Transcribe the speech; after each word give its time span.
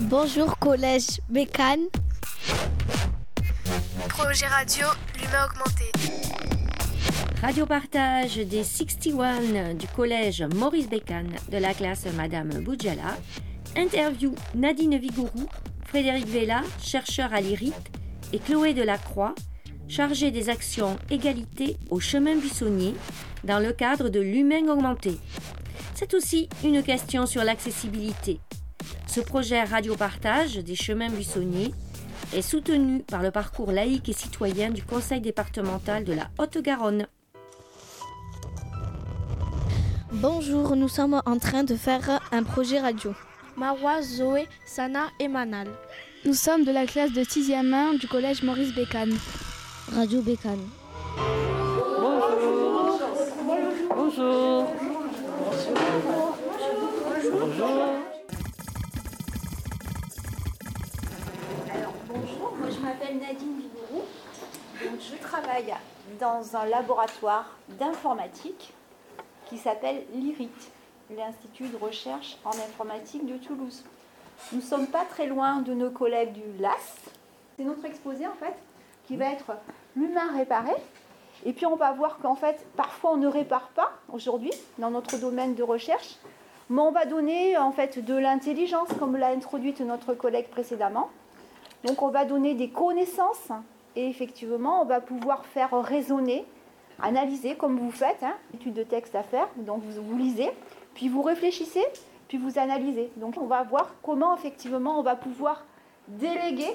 Bonjour 0.00 0.58
collège 0.58 1.22
Bécane. 1.30 1.86
Projet 4.10 4.46
radio, 4.46 4.86
l'humain 5.14 5.46
augmenté. 5.46 5.84
Radio 7.40 7.64
partage 7.64 8.36
des 8.36 8.62
61 8.62 9.72
du 9.72 9.86
collège 9.88 10.42
Maurice 10.54 10.90
Bécane 10.90 11.34
de 11.50 11.56
la 11.56 11.72
classe 11.72 12.04
Madame 12.14 12.50
Boudjala. 12.62 13.16
Interview 13.74 14.34
Nadine 14.54 14.98
Vigourou, 14.98 15.48
Frédéric 15.86 16.26
Vella, 16.26 16.60
chercheur 16.82 17.32
à 17.32 17.40
l'IRIT, 17.40 17.74
et 18.34 18.38
Chloé 18.38 18.74
Delacroix, 18.74 19.34
chargée 19.88 20.30
des 20.30 20.50
actions 20.50 20.98
égalité 21.08 21.78
au 21.88 22.00
chemin 22.00 22.36
buissonnier 22.36 22.94
dans 23.44 23.60
le 23.60 23.72
cadre 23.72 24.10
de 24.10 24.20
l'humain 24.20 24.68
augmenté. 24.68 25.18
C'est 25.94 26.12
aussi 26.12 26.50
une 26.64 26.82
question 26.82 27.24
sur 27.24 27.44
l'accessibilité. 27.44 28.40
Ce 29.06 29.20
projet 29.20 29.62
Radio 29.62 29.94
Partage 29.96 30.56
des 30.56 30.74
chemins 30.74 31.08
buissonniers 31.08 31.72
est 32.34 32.42
soutenu 32.42 33.02
par 33.02 33.22
le 33.22 33.30
parcours 33.30 33.72
laïque 33.72 34.08
et 34.08 34.12
citoyen 34.12 34.70
du 34.70 34.82
Conseil 34.82 35.20
départemental 35.20 36.04
de 36.04 36.12
la 36.12 36.28
Haute-Garonne. 36.38 37.06
Bonjour, 40.12 40.76
nous 40.76 40.88
sommes 40.88 41.22
en 41.24 41.38
train 41.38 41.64
de 41.64 41.76
faire 41.76 42.20
un 42.32 42.42
projet 42.42 42.80
radio. 42.80 43.14
Marois, 43.56 44.02
Zoé, 44.02 44.48
Sana 44.66 45.06
et 45.20 45.28
Manal. 45.28 45.68
Nous 46.24 46.34
sommes 46.34 46.64
de 46.64 46.72
la 46.72 46.86
classe 46.86 47.12
de 47.12 47.22
6e 47.22 47.72
1 47.72 47.94
du 47.94 48.08
collège 48.08 48.42
Maurice 48.42 48.74
Bécane. 48.74 49.16
Radio 49.94 50.20
Bécane. 50.20 50.66
Bonjour. 51.98 53.00
Bonjour. 53.94 54.66
Bonjour. 55.38 56.25
Bonjour, 62.16 62.52
moi 62.58 62.68
je 62.70 62.80
m'appelle 62.80 63.18
Nadine 63.18 63.58
Vigourou. 63.58 64.04
Donc 64.82 65.00
je 65.00 65.16
travaille 65.22 65.74
dans 66.20 66.56
un 66.56 66.66
laboratoire 66.66 67.56
d'informatique 67.68 68.72
qui 69.48 69.58
s'appelle 69.58 70.04
l'IRIT, 70.14 70.50
l'Institut 71.10 71.68
de 71.68 71.76
recherche 71.76 72.38
en 72.44 72.50
informatique 72.50 73.26
de 73.26 73.36
Toulouse. 73.36 73.84
Nous 74.52 74.58
ne 74.58 74.64
sommes 74.64 74.86
pas 74.86 75.04
très 75.04 75.26
loin 75.26 75.60
de 75.60 75.74
nos 75.74 75.90
collègues 75.90 76.32
du 76.32 76.42
LAS. 76.58 76.96
C'est 77.56 77.64
notre 77.64 77.84
exposé 77.84 78.26
en 78.26 78.34
fait 78.34 78.54
qui 79.06 79.16
va 79.16 79.26
être 79.26 79.52
l'humain 79.94 80.32
réparé. 80.36 80.72
Et 81.44 81.52
puis 81.52 81.66
on 81.66 81.76
va 81.76 81.92
voir 81.92 82.18
qu'en 82.18 82.34
fait, 82.34 82.64
parfois 82.76 83.12
on 83.12 83.16
ne 83.16 83.28
répare 83.28 83.68
pas 83.68 83.92
aujourd'hui 84.12 84.52
dans 84.78 84.90
notre 84.90 85.18
domaine 85.18 85.54
de 85.54 85.62
recherche, 85.62 86.16
mais 86.70 86.80
on 86.80 86.92
va 86.92 87.04
donner 87.04 87.56
en 87.58 87.72
fait 87.72 88.02
de 88.04 88.14
l'intelligence, 88.14 88.88
comme 88.98 89.16
l'a 89.16 89.28
introduite 89.28 89.80
notre 89.80 90.14
collègue 90.14 90.48
précédemment. 90.48 91.10
Donc 91.86 92.02
on 92.02 92.08
va 92.08 92.24
donner 92.24 92.54
des 92.54 92.68
connaissances 92.68 93.48
et 93.94 94.08
effectivement 94.08 94.82
on 94.82 94.84
va 94.84 95.00
pouvoir 95.00 95.44
faire 95.46 95.70
raisonner, 95.82 96.44
analyser 97.00 97.54
comme 97.54 97.78
vous 97.78 97.90
faites, 97.90 98.22
hein, 98.22 98.34
étude 98.54 98.74
de 98.74 98.82
texte 98.82 99.14
à 99.14 99.22
faire, 99.22 99.48
donc 99.56 99.82
vous, 99.82 100.02
vous 100.02 100.18
lisez, 100.18 100.50
puis 100.94 101.08
vous 101.08 101.22
réfléchissez, 101.22 101.84
puis 102.28 102.38
vous 102.38 102.58
analysez. 102.58 103.10
Donc 103.16 103.36
on 103.40 103.46
va 103.46 103.62
voir 103.62 103.94
comment 104.02 104.36
effectivement 104.36 104.98
on 104.98 105.02
va 105.02 105.16
pouvoir 105.16 105.64
déléguer 106.08 106.70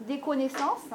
des 0.00 0.18
connaissances 0.18 0.88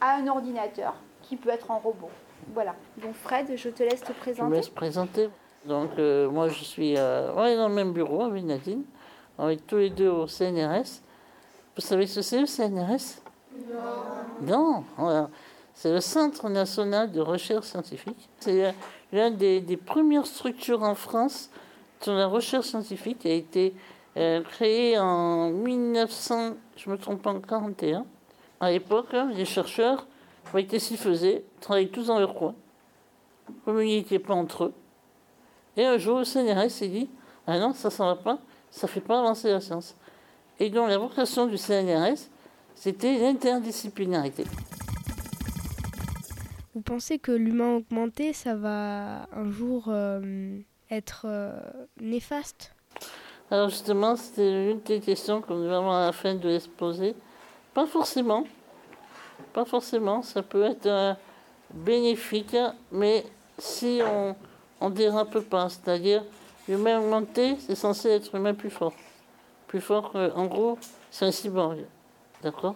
à 0.00 0.16
un 0.16 0.26
ordinateur 0.26 0.94
qui 1.22 1.36
peut 1.36 1.50
être 1.50 1.70
en 1.70 1.78
robot. 1.78 2.10
Voilà. 2.54 2.74
Donc 2.98 3.14
Fred, 3.14 3.52
je 3.56 3.68
te 3.68 3.82
laisse 3.82 4.00
te 4.00 4.06
Je 4.06 4.12
me 4.12 4.18
présenter. 4.20 4.54
laisse 4.56 4.68
présenter. 4.68 5.30
Donc, 5.64 5.90
euh, 5.98 6.28
moi, 6.28 6.48
je 6.48 6.64
suis 6.64 6.96
euh, 6.96 7.32
on 7.36 7.44
est 7.44 7.56
dans 7.56 7.68
le 7.68 7.74
même 7.74 7.92
bureau 7.92 8.22
avec 8.22 8.42
Nadine. 8.42 8.82
On 9.38 9.48
est 9.48 9.64
tous 9.64 9.76
les 9.76 9.90
deux 9.90 10.08
au 10.08 10.26
CNRS. 10.26 11.02
Vous 11.74 11.82
savez 11.82 12.06
ce 12.06 12.16
que 12.16 12.22
c'est 12.22 12.40
le 12.40 12.46
CNRS 12.46 13.22
Non. 14.42 14.84
Non. 14.98 15.28
C'est 15.74 15.90
le 15.90 16.00
Centre 16.00 16.48
national 16.48 17.10
de 17.10 17.20
recherche 17.20 17.66
scientifique. 17.66 18.28
C'est 18.40 18.74
l'une 19.12 19.36
des, 19.36 19.76
premières 19.76 20.26
structures 20.26 20.82
en 20.82 20.94
France 20.94 21.50
sur 22.00 22.14
la 22.14 22.26
recherche 22.26 22.66
scientifique 22.66 23.24
a 23.24 23.30
été 23.30 23.74
euh, 24.16 24.42
créée 24.42 24.98
en 24.98 25.50
1900, 25.50 26.54
je 26.76 26.90
me 26.90 26.98
trompe 26.98 27.22
pas, 27.22 27.30
en 27.30 27.40
41. 27.40 28.04
À 28.60 28.70
l'époque, 28.70 29.14
hein, 29.14 29.30
les 29.34 29.44
chercheurs, 29.44 30.06
voyaient 30.50 30.66
qu'est-ce 30.66 30.88
qu'ils 30.88 30.98
faisaient 30.98 31.44
travaillaient 31.60 31.88
tous 31.88 32.08
dans 32.08 32.18
leur 32.18 32.34
coin, 32.34 32.54
communiquaient 33.64 34.18
pas 34.18 34.34
entre 34.34 34.64
eux. 34.64 34.74
Et 35.76 35.86
un 35.86 35.96
jour, 35.96 36.18
le 36.18 36.24
CNRS 36.24 36.70
s'est 36.70 36.88
dit 36.88 37.08
Ah 37.46 37.58
non, 37.58 37.72
ça, 37.72 37.88
ça 37.90 38.04
va 38.04 38.16
pas, 38.16 38.38
ça 38.70 38.86
fait 38.88 39.00
pas 39.00 39.20
avancer 39.20 39.50
la 39.50 39.60
science. 39.60 39.96
Et 40.62 40.70
donc, 40.70 40.88
la 40.88 40.96
vocation 40.96 41.46
du 41.46 41.58
CNRS, 41.58 42.28
c'était 42.76 43.18
l'interdisciplinarité. 43.18 44.44
Vous 46.72 46.82
pensez 46.82 47.18
que 47.18 47.32
l'humain 47.32 47.78
augmenté, 47.78 48.32
ça 48.32 48.54
va 48.54 49.26
un 49.32 49.50
jour 49.50 49.86
euh, 49.88 50.60
être 50.88 51.22
euh, 51.24 51.58
néfaste? 52.00 52.72
Alors, 53.50 53.70
justement, 53.70 54.14
c'était 54.14 54.70
une 54.70 54.78
des 54.82 55.00
questions 55.00 55.42
qu'on 55.42 55.58
devait 55.58 55.74
avoir 55.74 55.94
à 55.94 56.06
la 56.06 56.12
fin 56.12 56.36
de 56.36 56.48
l'exposé. 56.48 57.16
Pas 57.74 57.86
forcément. 57.86 58.44
Pas 59.52 59.64
forcément. 59.64 60.22
Ça 60.22 60.44
peut 60.44 60.62
être 60.62 60.86
euh, 60.86 61.12
bénéfique, 61.74 62.56
mais 62.92 63.24
si 63.58 64.00
on 64.00 64.36
on 64.80 64.90
dérape 64.90 65.40
pas, 65.40 65.68
c'est-à-dire 65.68 66.22
l'humain 66.68 67.00
augmenté, 67.00 67.56
c'est 67.58 67.74
censé 67.74 68.10
être 68.10 68.30
l'humain 68.32 68.54
plus 68.54 68.70
fort. 68.70 68.92
Plus 69.72 69.80
fort, 69.80 70.12
que- 70.12 70.30
en 70.34 70.44
gros, 70.48 70.78
c'est 71.10 71.24
un 71.24 71.30
cyborg. 71.30 71.78
D'accord? 72.42 72.74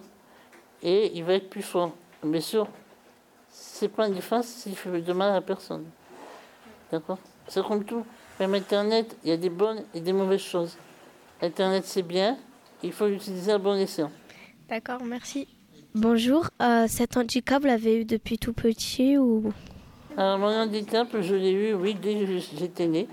Et 0.82 1.12
il 1.14 1.24
va 1.24 1.34
être 1.34 1.50
plus 1.50 1.60
fort. 1.60 1.92
Bien 2.24 2.40
sûr, 2.40 2.66
c'est 3.50 3.88
pas 3.90 4.08
néfaste 4.08 4.48
s'il 4.48 4.74
fait 4.74 5.02
de 5.02 5.12
mal 5.12 5.34
à 5.36 5.42
personne. 5.42 5.84
D'accord? 6.90 7.18
C'est 7.48 7.62
comme 7.62 7.84
tout. 7.84 8.02
Même 8.40 8.54
Internet, 8.54 9.14
il 9.22 9.28
y 9.28 9.32
a 9.32 9.36
des 9.36 9.50
bonnes 9.50 9.82
et 9.92 10.00
des 10.00 10.14
mauvaises 10.14 10.40
choses. 10.40 10.78
Internet, 11.42 11.84
c'est 11.84 12.00
bien, 12.00 12.38
il 12.82 12.92
faut 12.92 13.06
l'utiliser 13.08 13.52
à 13.52 13.58
bon 13.58 13.74
escient. 13.74 14.10
D'accord, 14.66 15.02
merci. 15.04 15.46
Bonjour, 15.94 16.48
euh, 16.62 16.86
cet 16.88 17.18
handicap, 17.18 17.60
vous 17.60 17.68
l'avez 17.68 18.00
eu 18.00 18.04
depuis 18.06 18.38
tout 18.38 18.54
petit 18.54 19.18
ou? 19.18 19.52
Alors, 20.16 20.38
mon 20.38 20.46
handicap, 20.46 21.08
je 21.20 21.34
l'ai 21.34 21.52
eu, 21.52 21.74
oui, 21.74 21.92
dès 21.94 22.14
que 22.14 22.38
j'étais 22.56 22.86
né, 22.86 23.06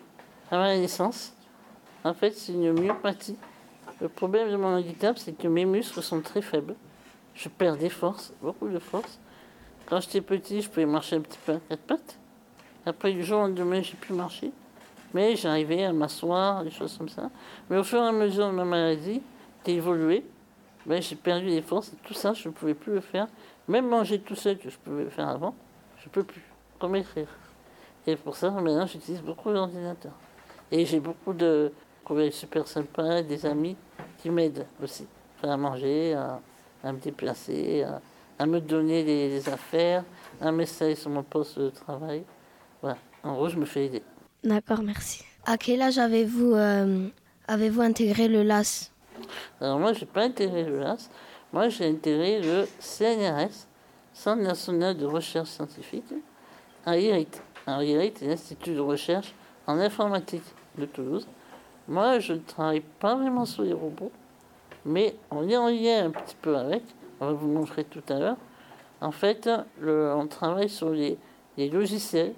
à 0.49 0.55
ma 0.57 0.77
naissance. 0.77 1.33
En 2.05 2.13
fait, 2.13 2.31
c'est 2.31 2.53
une 2.53 2.71
myopathie. 2.79 3.35
Le 4.01 4.09
problème 4.09 4.51
de 4.51 4.55
mon 4.55 4.75
handicap, 4.75 5.17
c'est 5.17 5.33
que 5.33 5.47
mes 5.47 5.65
muscles 5.65 6.01
sont 6.01 6.21
très 6.21 6.41
faibles. 6.41 6.75
Je 7.35 7.49
perds 7.49 7.77
des 7.77 7.89
forces, 7.89 8.33
beaucoup 8.41 8.67
de 8.67 8.79
force. 8.79 9.19
Quand 9.85 9.99
j'étais 9.99 10.21
petit, 10.21 10.61
je 10.61 10.69
pouvais 10.69 10.85
marcher 10.85 11.17
un 11.17 11.21
petit 11.21 11.39
peu 11.45 11.53
à 11.53 11.59
quatre 11.69 11.81
pattes. 11.81 12.19
Après, 12.85 13.11
du 13.13 13.23
jour 13.23 13.39
au 13.39 13.43
lendemain, 13.43 13.81
j'ai 13.81 13.95
pu 13.95 14.13
marcher. 14.13 14.51
Mais 15.13 15.35
j'arrivais 15.35 15.85
à 15.85 15.93
m'asseoir, 15.93 16.63
des 16.63 16.71
choses 16.71 16.97
comme 16.97 17.09
ça. 17.09 17.29
Mais 17.69 17.77
au 17.77 17.83
fur 17.83 17.99
et 17.99 18.07
à 18.07 18.11
mesure 18.11 18.47
de 18.47 18.53
ma 18.53 18.65
maladie, 18.65 19.21
d'évoluer, 19.63 20.25
ben, 20.85 21.01
j'ai 21.01 21.15
perdu 21.15 21.47
des 21.47 21.61
forces. 21.61 21.93
Tout 22.03 22.13
ça, 22.13 22.33
je 22.33 22.47
ne 22.49 22.53
pouvais 22.53 22.73
plus 22.73 22.93
le 22.93 23.01
faire. 23.01 23.27
Même 23.67 23.87
manger 23.87 24.19
tout 24.19 24.35
seul, 24.35 24.57
que 24.57 24.69
je 24.69 24.77
pouvais 24.77 25.05
faire 25.05 25.29
avant, 25.29 25.55
je 25.99 26.07
ne 26.07 26.11
peux 26.11 26.23
plus. 26.23 26.43
Comme 26.79 26.95
écrire. 26.95 27.27
Et 28.05 28.15
pour 28.15 28.35
ça, 28.35 28.49
maintenant, 28.49 28.85
j'utilise 28.85 29.21
beaucoup 29.21 29.49
l'ordinateur. 29.49 30.11
Et 30.71 30.85
j'ai 30.85 30.99
beaucoup 30.99 31.33
de 31.33 31.71
collègues 32.03 32.33
super 32.33 32.67
sympas, 32.67 33.21
des 33.21 33.45
amis 33.45 33.75
qui 34.19 34.29
m'aident 34.29 34.65
aussi. 34.81 35.07
À 35.41 35.57
manger, 35.57 36.13
à, 36.13 36.39
à 36.83 36.91
me 36.93 36.99
déplacer, 36.99 37.83
à, 37.83 37.99
à 38.39 38.45
me 38.45 38.59
donner 38.59 39.03
des, 39.03 39.49
affaires, 39.49 40.03
à 40.41 40.51
m'installer 40.51 40.95
sur 40.95 41.09
mon 41.09 41.23
poste 41.23 41.59
de 41.59 41.69
travail. 41.69 42.23
Voilà. 42.81 42.97
En 43.23 43.33
gros, 43.33 43.49
je 43.49 43.57
me 43.57 43.65
fais 43.65 43.85
aider. 43.85 44.03
D'accord, 44.43 44.81
merci. 44.81 45.23
À 45.45 45.57
quel 45.57 45.81
âge 45.81 45.97
avez-vous 45.97 46.53
euh, 46.53 47.07
avez-vous 47.47 47.81
intégré 47.81 48.27
le 48.27 48.43
LAS 48.43 48.91
Alors 49.61 49.79
moi, 49.79 49.93
j'ai 49.93 50.05
pas 50.05 50.23
intégré 50.23 50.63
le 50.63 50.79
LAS. 50.79 51.09
Moi, 51.51 51.69
j'ai 51.69 51.87
intégré 51.87 52.41
le 52.41 52.67
CNRS, 52.79 53.67
Centre 54.13 54.43
national 54.43 54.95
de 54.97 55.05
recherche 55.05 55.49
scientifique, 55.49 56.13
à 56.85 56.97
IRIT. 56.97 57.41
Alors 57.65 57.81
IRIT 57.81 58.21
est 58.21 58.27
l'Institut 58.27 58.75
de 58.75 58.79
recherche 58.79 59.33
en 59.65 59.79
informatique 59.79 60.43
de 60.77 60.85
Toulouse. 60.85 61.27
Moi, 61.87 62.19
je 62.19 62.33
ne 62.33 62.39
travaille 62.39 62.81
pas 62.99 63.15
vraiment 63.15 63.45
sur 63.45 63.63
les 63.63 63.73
robots, 63.73 64.11
mais 64.85 65.15
on 65.31 65.47
est 65.49 65.57
en 65.57 65.67
lien 65.67 66.05
un 66.05 66.11
petit 66.11 66.35
peu 66.41 66.55
avec. 66.57 66.83
On 67.19 67.27
va 67.27 67.33
vous 67.33 67.47
montrer 67.47 67.83
tout 67.83 68.03
à 68.09 68.19
l'heure. 68.19 68.37
En 69.01 69.11
fait, 69.11 69.49
le- 69.79 70.13
on 70.15 70.27
travaille 70.27 70.69
sur 70.69 70.89
les, 70.91 71.17
les 71.57 71.69
logiciels 71.69 72.33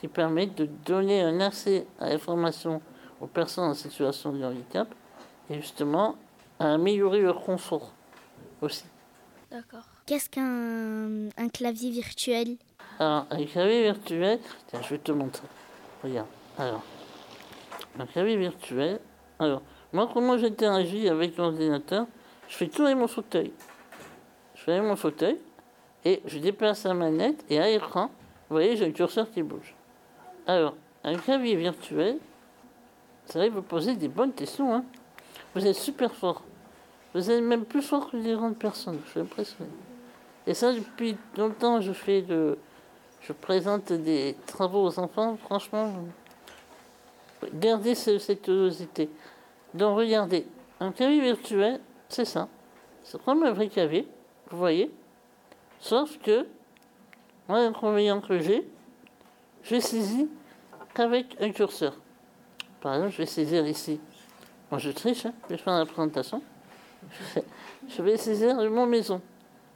qui 0.00 0.08
permettent 0.08 0.54
de 0.56 0.66
donner 0.84 1.22
un 1.22 1.40
accès 1.40 1.86
à 2.00 2.08
l'information 2.08 2.80
aux 3.20 3.26
personnes 3.26 3.64
en 3.70 3.74
situation 3.74 4.32
de 4.32 4.44
handicap 4.44 4.88
et 5.50 5.60
justement 5.60 6.16
à 6.58 6.74
améliorer 6.74 7.20
leur 7.20 7.42
confort 7.42 7.92
aussi. 8.62 8.84
D'accord. 9.50 9.84
Qu'est-ce 10.06 10.28
qu'un 10.28 11.28
un 11.36 11.48
clavier 11.48 11.90
virtuel? 11.90 12.56
Alors, 12.98 13.26
un 13.30 13.44
clavier 13.44 13.82
virtuel, 13.84 14.38
tiens, 14.68 14.80
je 14.82 14.88
vais 14.90 14.98
te 14.98 15.12
montrer. 15.12 15.46
Regarde. 16.02 16.26
Alors, 16.58 16.82
un 17.98 18.06
clavier 18.06 18.36
virtuel. 18.36 19.00
Alors, 19.38 19.62
moi, 19.92 20.08
comment 20.12 20.38
j'interagis 20.38 21.08
avec 21.08 21.36
l'ordinateur 21.36 22.06
je 22.48 22.54
fais 22.54 22.68
tourner 22.68 22.94
mon 22.94 23.08
fauteuil. 23.08 23.52
Je 24.54 24.62
fais 24.62 24.80
mon 24.80 24.96
fauteuil 24.96 25.38
et 26.04 26.22
je 26.26 26.38
déplace 26.38 26.84
la 26.84 26.94
manette 26.94 27.44
et 27.50 27.58
à 27.58 27.66
l'écran, 27.66 28.06
vous 28.48 28.56
voyez, 28.56 28.76
j'ai 28.76 28.86
un 28.86 28.92
curseur 28.92 29.30
qui 29.30 29.42
bouge. 29.42 29.74
Alors, 30.46 30.74
un 31.02 31.16
clavier 31.16 31.56
virtuel, 31.56 32.18
ça 33.26 33.40
va 33.40 33.48
vous 33.48 33.62
poser 33.62 33.96
des 33.96 34.08
bonnes 34.08 34.32
questions. 34.32 34.74
Hein. 34.74 34.84
Vous 35.54 35.66
êtes 35.66 35.76
super 35.76 36.14
fort. 36.14 36.42
Vous 37.14 37.30
êtes 37.30 37.42
même 37.42 37.64
plus 37.64 37.82
fort 37.82 38.10
que 38.10 38.16
les 38.16 38.34
grandes 38.34 38.56
personnes. 38.56 39.00
Je 39.06 39.10
suis 39.10 39.20
impressionné. 39.20 39.70
Et 40.46 40.54
ça, 40.54 40.72
depuis 40.72 41.16
longtemps, 41.36 41.80
je 41.80 41.92
fais 41.92 42.22
de, 42.22 42.56
je 43.22 43.32
présente 43.32 43.92
des 43.92 44.36
travaux 44.46 44.86
aux 44.86 44.98
enfants. 45.00 45.36
Franchement, 45.36 45.92
gardez 47.54 47.94
cette 47.94 48.42
curiosité. 48.42 49.08
Donc, 49.74 49.98
regardez, 49.98 50.46
un 50.80 50.92
clavier 50.92 51.20
virtuel, 51.20 51.80
c'est 52.08 52.24
ça. 52.24 52.48
C'est 53.02 53.22
comme 53.22 53.42
un 53.42 53.52
vrai 53.52 53.68
clavier, 53.68 54.08
vous 54.50 54.58
voyez. 54.58 54.90
Sauf 55.80 56.18
que, 56.18 56.46
moi, 57.48 57.60
l'inconvénient 57.60 58.20
que 58.20 58.38
j'ai, 58.38 58.66
je 59.62 59.78
saisis 59.78 60.28
qu'avec 60.94 61.36
un 61.40 61.50
curseur. 61.50 61.94
Par 62.80 62.94
exemple, 62.94 63.12
je 63.12 63.18
vais 63.18 63.26
saisir 63.26 63.66
ici. 63.66 64.00
Moi, 64.70 64.78
je 64.78 64.90
triche, 64.90 65.26
hein, 65.26 65.32
je 65.44 65.54
vais 65.54 65.58
faire 65.58 65.78
la 65.78 65.86
présentation. 65.86 66.42
Je 67.88 68.02
vais 68.02 68.16
saisir 68.16 68.56
mon 68.68 68.84
maison. 68.84 69.20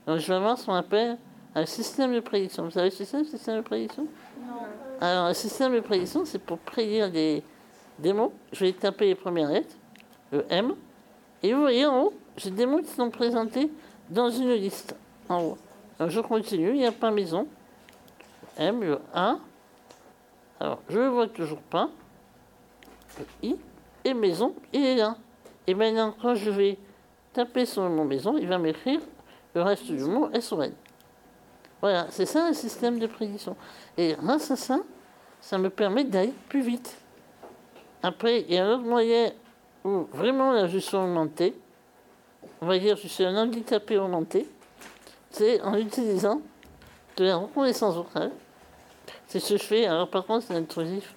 Donc, 0.05 0.19
je 0.19 0.27
vais 0.27 0.33
avoir 0.33 0.57
ce 0.57 0.65
qu'on 0.65 0.73
appelle 0.73 1.17
un 1.55 1.65
système 1.65 2.13
de 2.13 2.19
prédiction. 2.19 2.65
Vous 2.65 2.71
savez 2.71 2.89
ce 2.89 2.99
que 2.99 3.05
c'est, 3.05 3.19
le 3.19 3.23
système 3.23 3.57
de 3.57 3.61
prédiction? 3.61 4.05
Non. 4.45 4.90
Alors, 5.03 5.25
un 5.25 5.33
système 5.33 5.73
de 5.73 5.79
prédiction, 5.79 6.25
c'est 6.25 6.37
pour 6.37 6.59
prédire 6.59 7.09
des, 7.09 7.43
mots. 8.13 8.31
Je 8.51 8.65
vais 8.65 8.71
taper 8.71 9.07
les 9.07 9.15
premières 9.15 9.49
lettres, 9.49 9.75
le 10.31 10.45
M. 10.47 10.75
Et 11.41 11.53
vous 11.53 11.61
voyez 11.61 11.87
en 11.87 12.03
haut, 12.03 12.13
j'ai 12.37 12.51
des 12.51 12.67
mots 12.67 12.81
qui 12.81 12.91
sont 12.91 13.09
présentés 13.09 13.71
dans 14.11 14.29
une 14.29 14.53
liste, 14.53 14.95
en 15.27 15.41
haut. 15.41 15.57
Donc, 15.99 16.09
je 16.11 16.19
continue, 16.19 16.69
il 16.69 16.77
n'y 16.77 16.85
a 16.85 16.91
pas 16.91 17.09
maison. 17.09 17.47
M, 18.57 18.81
le 18.81 18.99
A. 19.11 19.37
Alors, 20.59 20.79
je 20.87 20.99
ne 20.99 21.07
vois 21.07 21.27
toujours 21.27 21.61
pas. 21.61 21.89
Le 23.17 23.49
I 23.49 23.55
et 24.05 24.13
maison, 24.13 24.53
il 24.71 24.85
est 24.85 24.95
là. 24.97 25.17
Et 25.65 25.73
maintenant, 25.73 26.13
quand 26.21 26.35
je 26.35 26.51
vais 26.51 26.77
taper 27.33 27.65
sur 27.65 27.89
mon 27.89 28.05
maison, 28.05 28.37
il 28.37 28.47
va 28.47 28.59
m'écrire 28.59 28.99
le 29.55 29.63
reste 29.63 29.85
du 29.85 30.03
mot 30.03 30.29
SON. 30.39 30.71
Voilà, 31.81 32.05
c'est 32.11 32.27
ça 32.27 32.45
un 32.45 32.53
système 32.53 32.99
de 32.99 33.07
prédiction. 33.07 33.55
Et 33.97 34.15
grâce 34.21 34.51
à 34.51 34.55
ça, 34.55 34.79
ça 35.41 35.57
me 35.57 35.69
permet 35.69 36.03
d'aller 36.03 36.33
plus 36.47 36.61
vite. 36.61 36.97
Après, 38.03 38.41
il 38.41 38.53
y 38.53 38.57
a 38.57 38.65
un 38.65 38.73
autre 38.75 38.83
moyen 38.83 39.31
où 39.83 40.07
vraiment 40.13 40.53
là 40.53 40.67
je 40.67 40.77
suis 40.77 40.95
augmenté. 40.95 41.53
On 42.61 42.67
va 42.67 42.77
dire 42.77 42.95
je 42.95 43.07
suis 43.07 43.23
un 43.23 43.35
handicapé 43.35 43.97
augmenté. 43.97 44.47
C'est 45.31 45.61
en 45.61 45.75
utilisant 45.75 46.41
de 47.17 47.25
la 47.25 47.35
reconnaissance 47.37 47.95
vocale. 47.95 48.31
C'est 49.27 49.39
ce 49.39 49.53
que 49.53 49.59
je 49.59 49.63
fais. 49.63 49.85
Alors 49.85 50.09
par 50.09 50.25
contre, 50.25 50.45
c'est 50.47 50.55
intrusif. 50.55 51.15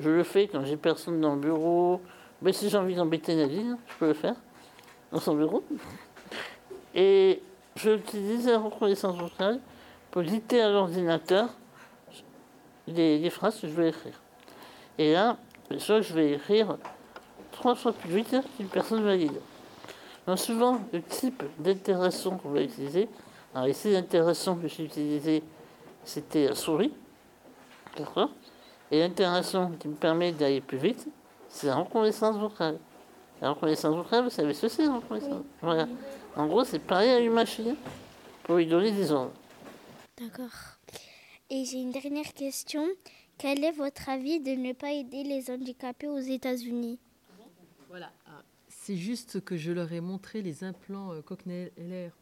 Je 0.00 0.10
le 0.10 0.24
fais 0.24 0.48
quand 0.48 0.64
j'ai 0.64 0.76
personne 0.76 1.20
dans 1.20 1.34
le 1.34 1.40
bureau. 1.40 2.00
Mais 2.42 2.52
si 2.52 2.68
j'ai 2.68 2.76
envie 2.76 2.94
d'embêter 2.94 3.34
Nadine, 3.34 3.78
je 3.86 3.94
peux 3.94 4.08
le 4.08 4.14
faire 4.14 4.34
dans 5.12 5.20
son 5.20 5.34
bureau. 5.34 5.62
Et 6.94 7.42
j'utilise 7.76 8.46
la 8.46 8.58
reconnaissance 8.58 9.16
vocale 9.16 9.60
pour 10.10 10.22
dicter 10.22 10.60
à 10.60 10.70
l'ordinateur 10.70 11.48
les, 12.88 13.30
phrases 13.30 13.60
que 13.60 13.68
je 13.68 13.72
vais 13.72 13.88
écrire. 13.88 14.20
Et 14.98 15.12
là, 15.12 15.36
soit 15.78 16.00
je 16.00 16.12
vais 16.12 16.32
écrire 16.32 16.76
trois 17.52 17.74
fois 17.74 17.92
plus 17.92 18.10
vite 18.10 18.36
qu'une 18.56 18.68
personne 18.68 19.02
valide. 19.02 19.40
Donc 20.26 20.38
souvent, 20.38 20.80
le 20.92 21.02
type 21.02 21.42
d'interaction 21.58 22.38
qu'on 22.38 22.50
va 22.50 22.62
utiliser, 22.62 23.08
alors 23.54 23.68
ici 23.68 23.92
l'interaction 23.92 24.56
que 24.56 24.68
j'ai 24.68 24.84
utilisée, 24.84 25.42
c'était 26.04 26.48
la 26.48 26.54
souris, 26.54 26.92
d'accord? 27.96 28.30
Et 28.90 29.00
l'interaction 29.00 29.72
qui 29.78 29.88
me 29.88 29.94
permet 29.94 30.32
d'aller 30.32 30.60
plus 30.60 30.78
vite, 30.78 31.06
c'est 31.48 31.66
la 31.66 31.76
reconnaissance 31.76 32.36
vocale. 32.36 32.78
La 33.40 33.50
reconnaissance 33.50 33.94
vocale, 33.94 34.24
vous 34.24 34.30
savez 34.30 34.54
ce 34.54 34.62
que 34.62 34.68
c'est 34.68 34.86
la 34.86 34.94
reconnaissance? 34.94 35.42
Voilà. 35.60 35.86
En 36.36 36.46
gros, 36.46 36.64
c'est 36.64 36.78
pareil 36.78 37.10
à 37.10 37.18
une 37.18 37.32
machine 37.32 37.76
pour 38.44 38.56
lui 38.56 38.66
donner 38.66 38.90
des 38.92 39.10
ordres. 39.12 39.32
D'accord. 40.18 40.73
Et 41.56 41.64
j'ai 41.64 41.78
une 41.78 41.92
dernière 41.92 42.34
question. 42.34 42.84
Quel 43.38 43.62
est 43.62 43.70
votre 43.70 44.08
avis 44.08 44.40
de 44.40 44.50
ne 44.50 44.72
pas 44.72 44.90
aider 44.90 45.22
les 45.22 45.52
handicapés 45.52 46.08
aux 46.08 46.18
États-Unis? 46.18 46.98
Voilà. 47.88 48.10
Ah, 48.26 48.42
c'est 48.66 48.96
juste 48.96 49.40
que 49.40 49.56
je 49.56 49.70
leur 49.70 49.92
ai 49.92 50.00
montré 50.00 50.42
les 50.42 50.64
implants 50.64 51.12
euh, 51.12 51.22
cochléaires 51.22 51.70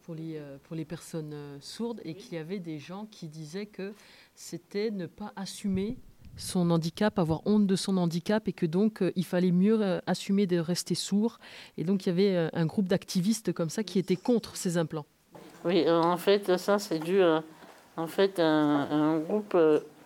pour 0.03 0.13
les, 0.13 0.37
euh, 0.37 0.57
pour 0.61 0.75
les 0.75 0.85
personnes 0.85 1.33
euh, 1.33 1.57
sourdes 1.61 1.99
et 2.05 2.13
qu'il 2.13 2.35
y 2.35 2.37
avait 2.37 2.59
des 2.59 2.77
gens 2.77 3.07
qui 3.09 3.27
disaient 3.27 3.65
que 3.65 3.95
c'était 4.35 4.91
ne 4.91 5.07
pas 5.07 5.33
assumer 5.35 5.97
son 6.37 6.69
handicap, 6.69 7.17
avoir 7.17 7.41
honte 7.47 7.65
de 7.65 7.75
son 7.75 7.97
handicap 7.97 8.47
et 8.47 8.53
que 8.53 8.67
donc 8.67 9.01
euh, 9.01 9.11
il 9.15 9.25
fallait 9.25 9.51
mieux 9.51 9.81
euh, 9.81 9.99
assumer 10.05 10.45
de 10.45 10.59
rester 10.59 10.93
sourd. 10.93 11.39
Et 11.79 11.83
donc 11.83 12.05
il 12.05 12.09
y 12.09 12.11
avait 12.11 12.35
euh, 12.35 12.49
un 12.53 12.67
groupe 12.67 12.87
d'activistes 12.87 13.51
comme 13.51 13.71
ça 13.71 13.83
qui 13.83 13.97
étaient 13.97 14.15
contre 14.15 14.57
ces 14.57 14.77
implants. 14.77 15.07
Oui, 15.65 15.89
en 15.89 16.17
fait, 16.17 16.55
ça 16.57 16.77
c'est 16.77 16.99
dû 16.99 17.19
à 17.21 17.43
en 17.97 18.07
fait, 18.07 18.39
un, 18.39 19.17
groupe 19.19 19.57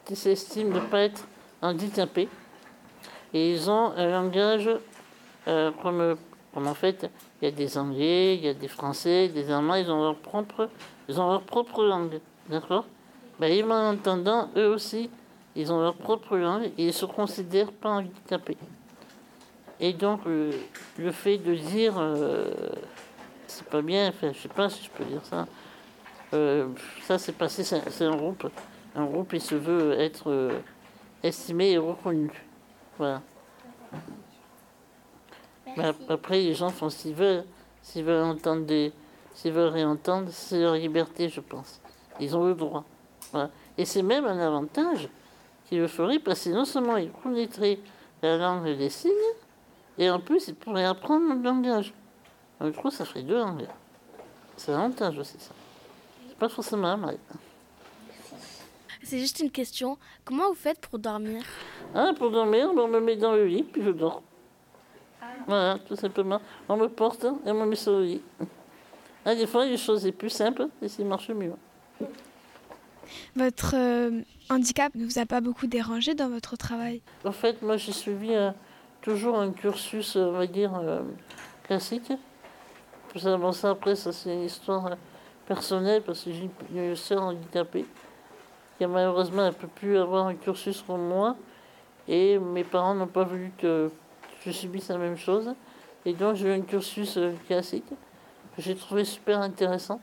qui 0.06 0.16
s'estime 0.16 0.70
ne 0.70 0.80
pas 0.80 1.02
être 1.02 1.28
handicapé. 1.62 2.28
Et 3.34 3.52
ils 3.54 3.70
ont 3.70 3.92
un 3.96 4.10
langage 4.10 4.70
comme, 5.46 6.18
comme 6.54 6.68
en 6.68 6.74
fait, 6.74 7.10
il 7.42 7.46
y 7.46 7.48
a 7.48 7.52
des 7.52 7.78
Anglais, 7.78 8.36
il 8.36 8.46
y 8.46 8.48
a 8.48 8.54
des 8.54 8.68
Français, 8.68 9.28
des 9.28 9.52
Allemands, 9.52 9.76
ils 9.76 9.92
ont 9.92 10.02
leur 10.02 10.16
propre, 10.16 10.70
ils 11.08 11.20
ont 11.20 11.30
leur 11.30 11.42
propre 11.42 11.84
langue. 11.84 12.20
D'accord? 12.50 12.86
Ben, 13.40 13.50
Les 13.50 13.64
malentendants, 13.64 14.50
eux 14.58 14.70
aussi, 14.70 15.10
ils 15.56 15.72
ont 15.72 15.82
leur 15.82 15.96
propre 15.96 16.38
langue 16.38 16.72
et 16.78 16.88
ils 16.88 16.94
se 16.94 17.06
considèrent 17.06 17.72
pas 17.72 17.90
handicapés. 17.90 18.58
Et 19.80 19.94
donc, 19.94 20.22
le, 20.26 21.12
fait 21.12 21.38
de 21.38 21.54
dire, 21.54 21.94
euh, 21.98 22.52
c'est 23.46 23.68
pas 23.68 23.82
bien, 23.82 24.12
je 24.22 24.40
sais 24.40 24.50
pas 24.50 24.70
si 24.70 24.84
je 24.84 24.90
peux 24.90 25.06
dire 25.06 25.22
ça, 25.24 25.42
euh, 25.42 25.46
ça 26.32 27.18
c'est 27.18 27.32
passé, 27.34 27.64
c'est 27.64 28.06
un 28.06 28.16
groupe, 28.16 28.48
un 28.96 29.06
groupe 29.06 29.32
qui 29.32 29.40
se 29.40 29.56
veut 29.56 30.00
être 30.00 30.30
euh, 30.30 30.60
estimé 31.24 31.72
et 31.72 31.78
reconnu. 31.78 32.32
Voilà. 32.98 33.22
après, 36.10 36.42
les 36.42 36.54
gens 36.54 36.70
font 36.70 36.90
s'ils 36.90 37.14
veulent, 37.14 37.46
s'ils 37.82 38.04
veulent 38.04 38.24
entendre 38.24 38.66
des, 38.66 38.92
s'ils 39.34 39.54
veulent 39.54 39.72
réentendre, 39.72 40.30
c'est 40.32 40.60
leur 40.60 40.74
liberté, 40.74 41.30
je 41.30 41.40
pense. 41.40 41.80
Ils 42.20 42.36
ont 42.36 42.46
le 42.46 42.56
droit. 42.56 42.84
Voilà. 43.32 43.50
Et 43.78 43.86
c'est 43.86 44.02
même 44.02 44.26
un 44.26 44.40
avantage 44.40 45.10
qui 45.66 45.78
le 45.78 45.88
ferait 45.88 46.20
parce 46.20 46.44
que 46.44 46.50
non 46.50 46.66
seulement 46.66 46.98
il 46.98 47.12
connaîtrait 47.12 47.80
la 48.22 48.38
langue 48.38 48.76
des 48.78 48.90
signes, 48.90 49.12
et 49.98 50.10
en 50.10 50.20
plus 50.20 50.48
il 50.48 50.56
pourrait 50.56 50.86
apprendre 50.86 51.34
le 51.36 51.42
langage. 51.42 51.94
Donc, 52.60 52.74
je 52.74 52.80
trouve 52.80 52.92
ça 52.92 53.06
ferait 53.06 53.24
deux 53.24 53.38
langues. 53.38 53.68
C'est 54.56 54.72
l'avantage 54.72 55.20
aussi 55.20 55.38
ça. 55.40 55.54
C'est 56.38 56.42
pas 56.42 56.50
forcément 56.50 56.96
mal. 56.96 57.18
C'est 59.02 59.18
juste 59.18 59.40
une 59.40 59.50
question. 59.50 59.98
Comment 60.24 60.50
vous 60.50 60.54
faites 60.54 60.80
pour 60.80 61.00
dormir 61.00 61.42
Ah, 61.96 62.12
pour 62.16 62.30
dormir, 62.30 62.70
on 62.78 62.88
me 62.88 63.00
met 63.00 63.16
dans 63.16 63.34
le 63.34 63.48
lit, 63.48 63.64
puis 63.64 63.82
je 63.84 63.90
dors. 63.90 64.22
Voilà, 65.48 65.80
tout 65.80 65.96
simplement. 65.96 66.40
On 66.70 66.78
me 66.78 66.90
porte 66.90 67.24
et 67.24 67.50
on 67.50 67.56
me 67.56 67.66
met 67.66 67.76
sur 67.76 67.94
le 67.94 68.04
lit. 68.04 68.22
Ah, 69.26 69.34
des 69.34 69.48
fois, 69.48 69.66
les 69.66 69.78
choses 69.78 70.04
sont 70.04 70.12
plus 70.12 70.30
simples 70.30 70.68
et 70.80 70.88
ça 70.88 71.04
marche 71.04 71.32
mieux. 71.32 71.54
Votre 73.36 73.74
euh, 73.76 74.22
handicap 74.52 74.94
ne 74.94 75.06
vous 75.06 75.18
a 75.18 75.26
pas 75.26 75.42
beaucoup 75.42 75.66
dérangé 75.66 76.14
dans 76.14 76.30
votre 76.30 76.56
travail? 76.56 77.02
En 77.26 77.32
fait, 77.32 77.64
moi 77.64 77.78
j'ai 77.78 77.94
suivi 77.94 78.36
euh, 78.36 78.52
toujours 79.02 79.40
un 79.40 79.52
cursus, 79.52 80.16
on 80.18 80.34
va 80.34 80.46
dire, 80.46 80.76
euh, 80.76 81.02
classique. 81.64 82.12
Bon, 83.24 83.52
ça, 83.54 83.72
après, 83.72 83.96
ça 83.96 84.12
c'est 84.12 84.32
une 84.32 84.44
histoire 84.44 84.92
personnelle 85.48 86.02
parce 86.04 86.24
que 86.24 86.32
j'ai 86.32 86.50
une 86.72 86.96
soeur 86.96 87.24
handicapée 87.24 87.86
qui 88.78 88.84
a 88.84 88.88
malheureusement 88.88 89.44
un 89.44 89.54
peu 89.54 89.68
pu 89.68 89.98
avoir 89.98 90.28
un 90.28 90.36
cursus 90.36 90.84
comme 90.86 91.08
moi 91.08 91.36
et 92.08 92.38
mes 92.38 92.64
parents 92.64 92.94
n'ont 92.94 93.08
pas 93.08 93.24
voulu 93.24 93.52
que 93.58 93.90
je 94.46 94.52
subisse 94.52 94.90
la 94.90 94.98
même 94.98 95.18
chose. 95.18 95.54
Et 96.06 96.14
donc 96.14 96.36
j'ai 96.36 96.48
eu 96.48 96.52
un 96.52 96.62
cursus 96.62 97.20
classique 97.48 97.90
que 98.56 98.62
j'ai 98.62 98.76
trouvé 98.76 99.04
super 99.06 99.42
intéressant. 99.42 100.00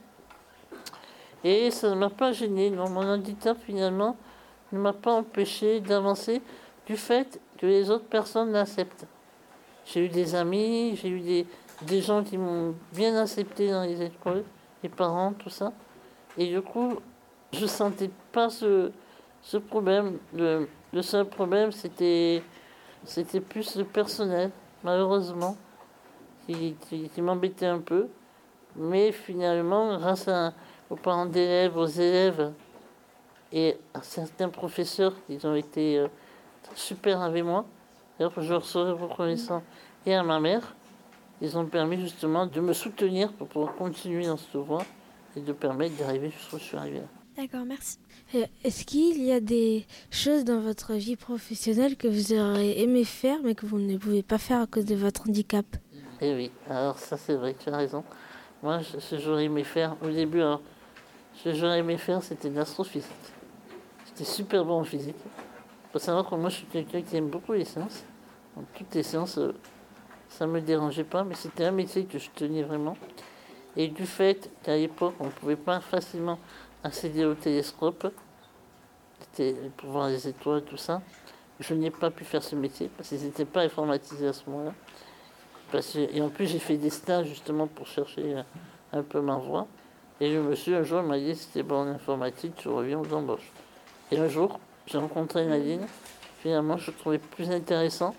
Et 1.43 1.69
ça 1.69 1.89
ne 1.91 1.95
m'a 1.95 2.09
pas 2.09 2.31
gêné. 2.31 2.71
Non, 2.71 2.89
mon 2.89 3.07
handicap, 3.07 3.55
finalement, 3.65 4.17
ne 4.71 4.79
m'a 4.79 4.93
pas 4.93 5.13
empêché 5.13 5.79
d'avancer 5.79 6.41
du 6.87 6.97
fait 6.97 7.39
que 7.59 7.67
les 7.67 7.91
autres 7.91 8.05
personnes 8.05 8.51
l'acceptent. 8.51 9.05
J'ai 9.85 10.05
eu 10.05 10.09
des 10.09 10.33
amis, 10.33 10.95
j'ai 10.95 11.09
eu 11.09 11.19
des, 11.19 11.47
des 11.83 12.01
gens 12.01 12.23
qui 12.23 12.37
m'ont 12.37 12.73
bien 12.93 13.15
accepté 13.15 13.69
dans 13.69 13.83
les 13.83 14.01
écoles, 14.01 14.43
parents, 14.89 15.33
tout 15.33 15.49
ça. 15.49 15.71
Et 16.37 16.47
du 16.47 16.61
coup, 16.61 16.99
je 17.53 17.65
sentais 17.65 18.09
pas 18.31 18.49
ce, 18.49 18.91
ce 19.41 19.57
problème. 19.57 20.17
Le, 20.33 20.67
seul 21.01 21.25
problème, 21.25 21.71
c'était, 21.71 22.41
c'était 23.03 23.41
plus 23.41 23.75
le 23.75 23.83
personnel, 23.83 24.51
malheureusement, 24.83 25.57
qui, 26.45 26.75
qui 27.13 27.21
m'embêtait 27.21 27.65
un 27.65 27.79
peu. 27.79 28.07
Mais 28.75 29.11
finalement, 29.11 29.97
grâce 29.97 30.29
aux 30.89 30.95
parents 30.95 31.25
d'élèves, 31.25 31.77
aux 31.77 31.85
élèves 31.85 32.51
et 33.51 33.77
à 33.93 34.01
certains 34.01 34.49
professeurs 34.49 35.13
qui 35.27 35.39
ont 35.45 35.55
été 35.55 35.99
euh, 35.99 36.07
super 36.75 37.21
avec 37.21 37.43
moi, 37.43 37.65
je 38.19 38.51
leur 38.51 38.65
serai 38.65 38.91
reconnaissant, 38.91 39.63
et 40.05 40.15
à 40.15 40.23
ma 40.23 40.39
mère, 40.39 40.75
ils 41.41 41.57
ont 41.57 41.65
permis 41.65 41.99
justement 41.99 42.45
de 42.47 42.59
me 42.61 42.73
soutenir 42.73 43.31
pour 43.33 43.47
pouvoir 43.47 43.75
continuer 43.75 44.25
dans 44.25 44.37
cette 44.37 44.55
voie 44.55 44.85
et 45.35 45.41
de 45.41 45.53
permettre 45.53 45.95
d'arriver 45.97 46.29
jusqu'où 46.29 46.57
je 46.57 46.63
suis 46.63 46.77
arrivé. 46.77 47.01
D'accord, 47.35 47.65
merci. 47.65 47.97
Euh, 48.35 48.45
est-ce 48.63 48.85
qu'il 48.85 49.21
y 49.21 49.31
a 49.33 49.41
des 49.41 49.85
choses 50.09 50.45
dans 50.45 50.61
votre 50.61 50.93
vie 50.93 51.17
professionnelle 51.17 51.97
que 51.97 52.07
vous 52.07 52.31
auriez 52.33 52.81
aimé 52.81 53.03
faire 53.03 53.39
mais 53.43 53.55
que 53.55 53.65
vous 53.65 53.79
ne 53.79 53.97
pouvez 53.97 54.23
pas 54.23 54.37
faire 54.37 54.61
à 54.61 54.67
cause 54.67 54.85
de 54.85 54.95
votre 54.95 55.29
handicap? 55.29 55.65
Eh 56.21 56.33
oui, 56.33 56.51
alors 56.69 56.97
ça 56.97 57.17
c'est 57.17 57.35
vrai, 57.35 57.55
tu 57.61 57.69
as 57.69 57.75
raison. 57.75 58.05
Moi, 58.63 58.79
ce 58.83 59.15
que 59.15 59.21
j'aurais 59.21 59.45
aimé 59.45 59.63
faire 59.63 59.95
au 60.01 60.09
début, 60.09 60.39
alors, 60.39 60.61
ce 61.35 61.43
que 61.43 61.53
j'aurais 61.53 61.79
aimé 61.79 61.97
faire, 61.97 62.23
c'était 62.23 62.49
de 62.49 62.55
l'astrophysique. 62.55 63.11
J'étais 64.07 64.23
super 64.23 64.63
bon 64.63 64.79
en 64.79 64.83
physique. 64.83 65.17
Il 65.25 65.91
faut 65.91 65.99
savoir 65.99 66.27
que 66.27 66.35
moi, 66.35 66.49
je 66.49 66.55
suis 66.55 66.65
quelqu'un 66.67 67.01
qui 67.01 67.17
aime 67.17 67.29
beaucoup 67.29 67.53
les 67.53 67.65
sciences. 67.65 68.05
Donc, 68.55 68.65
toutes 68.73 68.95
les 68.95 69.03
sciences, 69.03 69.37
euh, 69.37 69.53
ça 70.37 70.45
ne 70.45 70.51
me 70.51 70.61
dérangeait 70.61 71.05
pas, 71.05 71.23
mais 71.23 71.35
c'était 71.35 71.63
un 71.63 71.71
métier 71.71 72.03
que 72.05 72.19
je 72.19 72.29
tenais 72.35 72.63
vraiment. 72.63 72.97
Et 73.77 73.87
du 73.87 74.05
fait 74.05 74.49
qu'à 74.63 74.75
l'époque, 74.75 75.13
on 75.19 75.25
ne 75.25 75.31
pouvait 75.31 75.55
pas 75.55 75.79
facilement 75.79 76.39
accéder 76.83 77.23
au 77.23 77.35
télescope, 77.35 78.13
pour 79.77 79.89
voir 79.89 80.09
les 80.09 80.27
étoiles, 80.27 80.63
tout 80.63 80.77
ça, 80.77 81.01
je 81.59 81.73
n'ai 81.73 81.89
pas 81.89 82.11
pu 82.11 82.25
faire 82.25 82.43
ce 82.43 82.55
métier 82.55 82.89
parce 82.95 83.09
qu'ils 83.09 83.23
n'étaient 83.23 83.45
pas 83.45 83.61
informatisés 83.61 84.27
à 84.27 84.33
ce 84.33 84.49
moment-là. 84.49 84.73
Et 86.13 86.21
en 86.21 86.29
plus, 86.29 86.47
j'ai 86.47 86.59
fait 86.59 86.77
des 86.77 86.89
stages 86.89 87.27
justement 87.27 87.67
pour 87.67 87.87
chercher 87.87 88.35
un 88.93 89.03
peu 89.03 89.21
ma 89.21 89.35
voie. 89.37 89.67
Et 90.21 90.31
le 90.31 90.41
monsieur, 90.41 90.77
un 90.77 90.83
jour, 90.83 91.01
m'a 91.01 91.17
dit 91.17 91.35
si 91.35 91.63
bon 91.63 91.75
en 91.75 91.87
informatique, 91.87 92.55
tu 92.55 92.69
reviens 92.69 92.99
aux 92.99 93.13
embauches. 93.13 93.51
Et 94.11 94.19
un 94.19 94.29
jour, 94.29 94.59
j'ai 94.85 94.97
rencontré 94.97 95.45
Nadine. 95.45 95.85
Finalement, 96.39 96.77
je 96.77 96.91
trouvais 96.91 97.17
plus 97.19 97.51
intéressant 97.51 98.15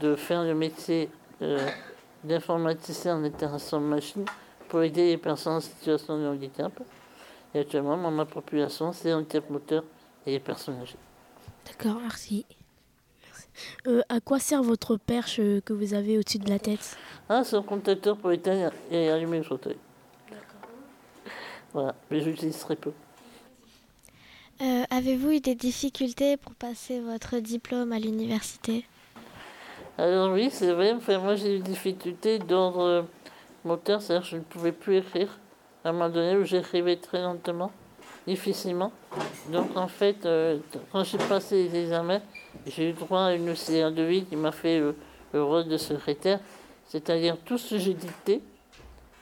de 0.00 0.14
faire 0.14 0.44
le 0.44 0.54
métier 0.54 1.08
euh, 1.42 1.68
d'informaticien 2.22 3.16
en 3.16 3.24
interaction 3.24 3.80
de 3.80 3.86
machine 3.86 4.24
pour 4.68 4.82
aider 4.82 5.10
les 5.10 5.18
personnes 5.18 5.54
en 5.54 5.60
situation 5.60 6.18
de 6.18 6.26
handicap. 6.26 6.72
Et 7.54 7.60
actuellement, 7.60 7.96
ma 8.10 8.24
population, 8.24 8.92
c'est 8.92 9.12
handicap 9.12 9.48
moteur 9.50 9.84
et 10.26 10.32
les 10.32 10.40
personnes 10.40 10.80
âgées. 10.80 10.98
D'accord, 11.66 12.00
merci. 12.00 12.44
Euh, 13.86 14.02
à 14.08 14.20
quoi 14.20 14.40
sert 14.40 14.62
votre 14.62 14.96
perche 14.96 15.38
euh, 15.38 15.60
que 15.60 15.72
vous 15.72 15.94
avez 15.94 16.18
au-dessus 16.18 16.38
de 16.38 16.50
la 16.50 16.58
tête? 16.58 16.96
Ah, 17.28 17.44
c'est 17.44 17.56
un 17.56 17.62
contacteur 17.62 18.16
pour 18.16 18.32
éteindre 18.32 18.72
et 18.90 19.08
allumer 19.10 19.38
le 19.38 19.44
fauteuil. 19.44 19.76
D'accord. 20.28 20.68
Voilà, 21.72 21.94
mais 22.10 22.20
j'utilise 22.20 22.58
très 22.58 22.76
peu. 22.76 22.92
Euh, 24.60 24.84
avez-vous 24.90 25.32
eu 25.32 25.40
des 25.40 25.54
difficultés 25.54 26.36
pour 26.36 26.54
passer 26.54 27.00
votre 27.00 27.38
diplôme 27.38 27.92
à 27.92 27.98
l'université? 27.98 28.84
Alors 29.96 30.32
oui, 30.32 30.48
c'est 30.50 30.72
vrai. 30.72 30.94
Moi, 30.94 31.36
j'ai 31.36 31.56
eu 31.56 31.58
des 31.58 31.70
difficultés 31.70 32.38
d'ordre 32.38 33.06
moteur, 33.64 34.02
c'est-à-dire 34.02 34.24
que 34.24 34.30
je 34.30 34.36
ne 34.36 34.42
pouvais 34.42 34.72
plus 34.72 34.98
écrire 34.98 35.38
à 35.84 35.90
un 35.90 35.92
moment 35.92 36.08
donné 36.08 36.36
où 36.36 36.44
j'écrivais 36.44 36.96
très 36.96 37.22
lentement, 37.22 37.70
difficilement. 38.26 38.90
Donc 39.50 39.76
en 39.76 39.88
fait, 39.88 40.24
euh, 40.24 40.58
quand 40.90 41.04
j'ai 41.04 41.18
passé 41.18 41.68
les 41.68 41.82
examens, 41.82 42.20
j'ai 42.66 42.90
eu 42.90 42.92
droit 42.92 43.24
à 43.24 43.34
une 43.34 43.54
CR 43.54 43.92
de 43.92 44.02
vie 44.02 44.24
qui 44.24 44.36
m'a 44.36 44.52
fait 44.52 44.80
le, 44.80 45.42
rôle 45.42 45.68
de 45.68 45.76
secrétaire, 45.76 46.40
c'est-à-dire 46.86 47.36
tout 47.44 47.58
ce 47.58 47.70
que 47.74 47.78
j'ai 47.78 47.94
dicté, 47.94 48.40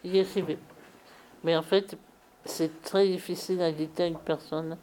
il 0.04 0.16
écrivait. 0.16 0.58
Mais 1.42 1.56
en 1.56 1.62
fait, 1.62 1.96
c'est 2.44 2.82
très 2.82 3.08
difficile 3.08 3.60
à 3.62 3.72
dicter 3.72 4.04
à 4.04 4.06
une 4.06 4.18
personne 4.18 4.76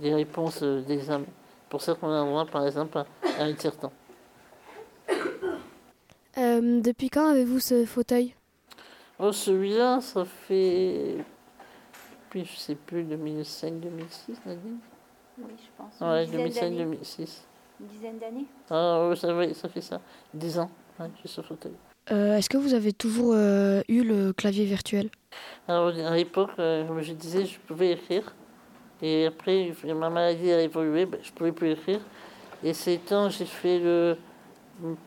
des 0.00 0.14
réponses 0.14 0.60
euh, 0.62 0.80
d'examen. 0.82 1.26
Pour 1.68 1.82
ça 1.82 1.94
qu'on 1.94 2.10
a 2.10 2.24
droit, 2.24 2.46
par 2.46 2.66
exemple, 2.66 2.98
à, 2.98 3.04
un 3.42 3.52
tiers 3.52 3.76
temps. 3.76 3.92
Euh, 6.38 6.80
depuis 6.80 7.08
quand 7.08 7.28
avez-vous 7.30 7.60
ce 7.60 7.84
fauteuil? 7.86 8.34
Oh, 9.18 9.32
celui-là, 9.32 10.00
ça 10.00 10.24
fait. 10.24 11.16
Puis 12.28 12.44
je 12.44 12.56
sais 12.56 12.74
plus, 12.74 13.04
2005, 13.04 13.80
2006, 13.80 14.40
Nadine? 14.44 14.78
Oui, 15.38 15.54
je 15.56 15.70
pense. 15.76 16.00
Ouais, 16.00 16.26
2005, 16.26 16.76
2006. 16.76 17.46
Une 17.80 17.86
dizaine 17.86 18.18
d'années 18.18 18.46
Ah, 18.70 19.08
oui, 19.08 19.16
ça, 19.16 19.28
ça 19.54 19.68
fait 19.68 19.80
ça. 19.80 20.00
10 20.34 20.58
ans, 20.58 20.70
ouais, 20.98 21.06
j'ai 21.22 21.28
ce 21.28 21.40
fauteuil. 21.40 21.72
Euh, 22.12 22.36
est-ce 22.36 22.48
que 22.48 22.56
vous 22.56 22.74
avez 22.74 22.92
toujours 22.92 23.32
euh, 23.34 23.82
eu 23.88 24.02
le 24.02 24.32
clavier 24.32 24.64
virtuel? 24.64 25.10
Alors, 25.66 25.88
à 25.88 26.14
l'époque, 26.14 26.52
euh, 26.58 26.86
comme 26.86 27.00
je 27.00 27.12
disais, 27.12 27.44
je 27.44 27.58
pouvais 27.58 27.92
écrire. 27.92 28.34
Et 29.02 29.26
après, 29.26 29.72
ma 29.84 30.08
maladie 30.08 30.52
a 30.52 30.60
évolué, 30.60 31.04
ben, 31.06 31.18
je 31.22 31.30
ne 31.30 31.34
pouvais 31.34 31.52
plus 31.52 31.72
écrire. 31.72 32.00
Et 32.62 32.72
c'est 32.72 32.98
temps, 32.98 33.28
j'ai 33.28 33.44
fait 33.44 33.78
le, 33.78 34.16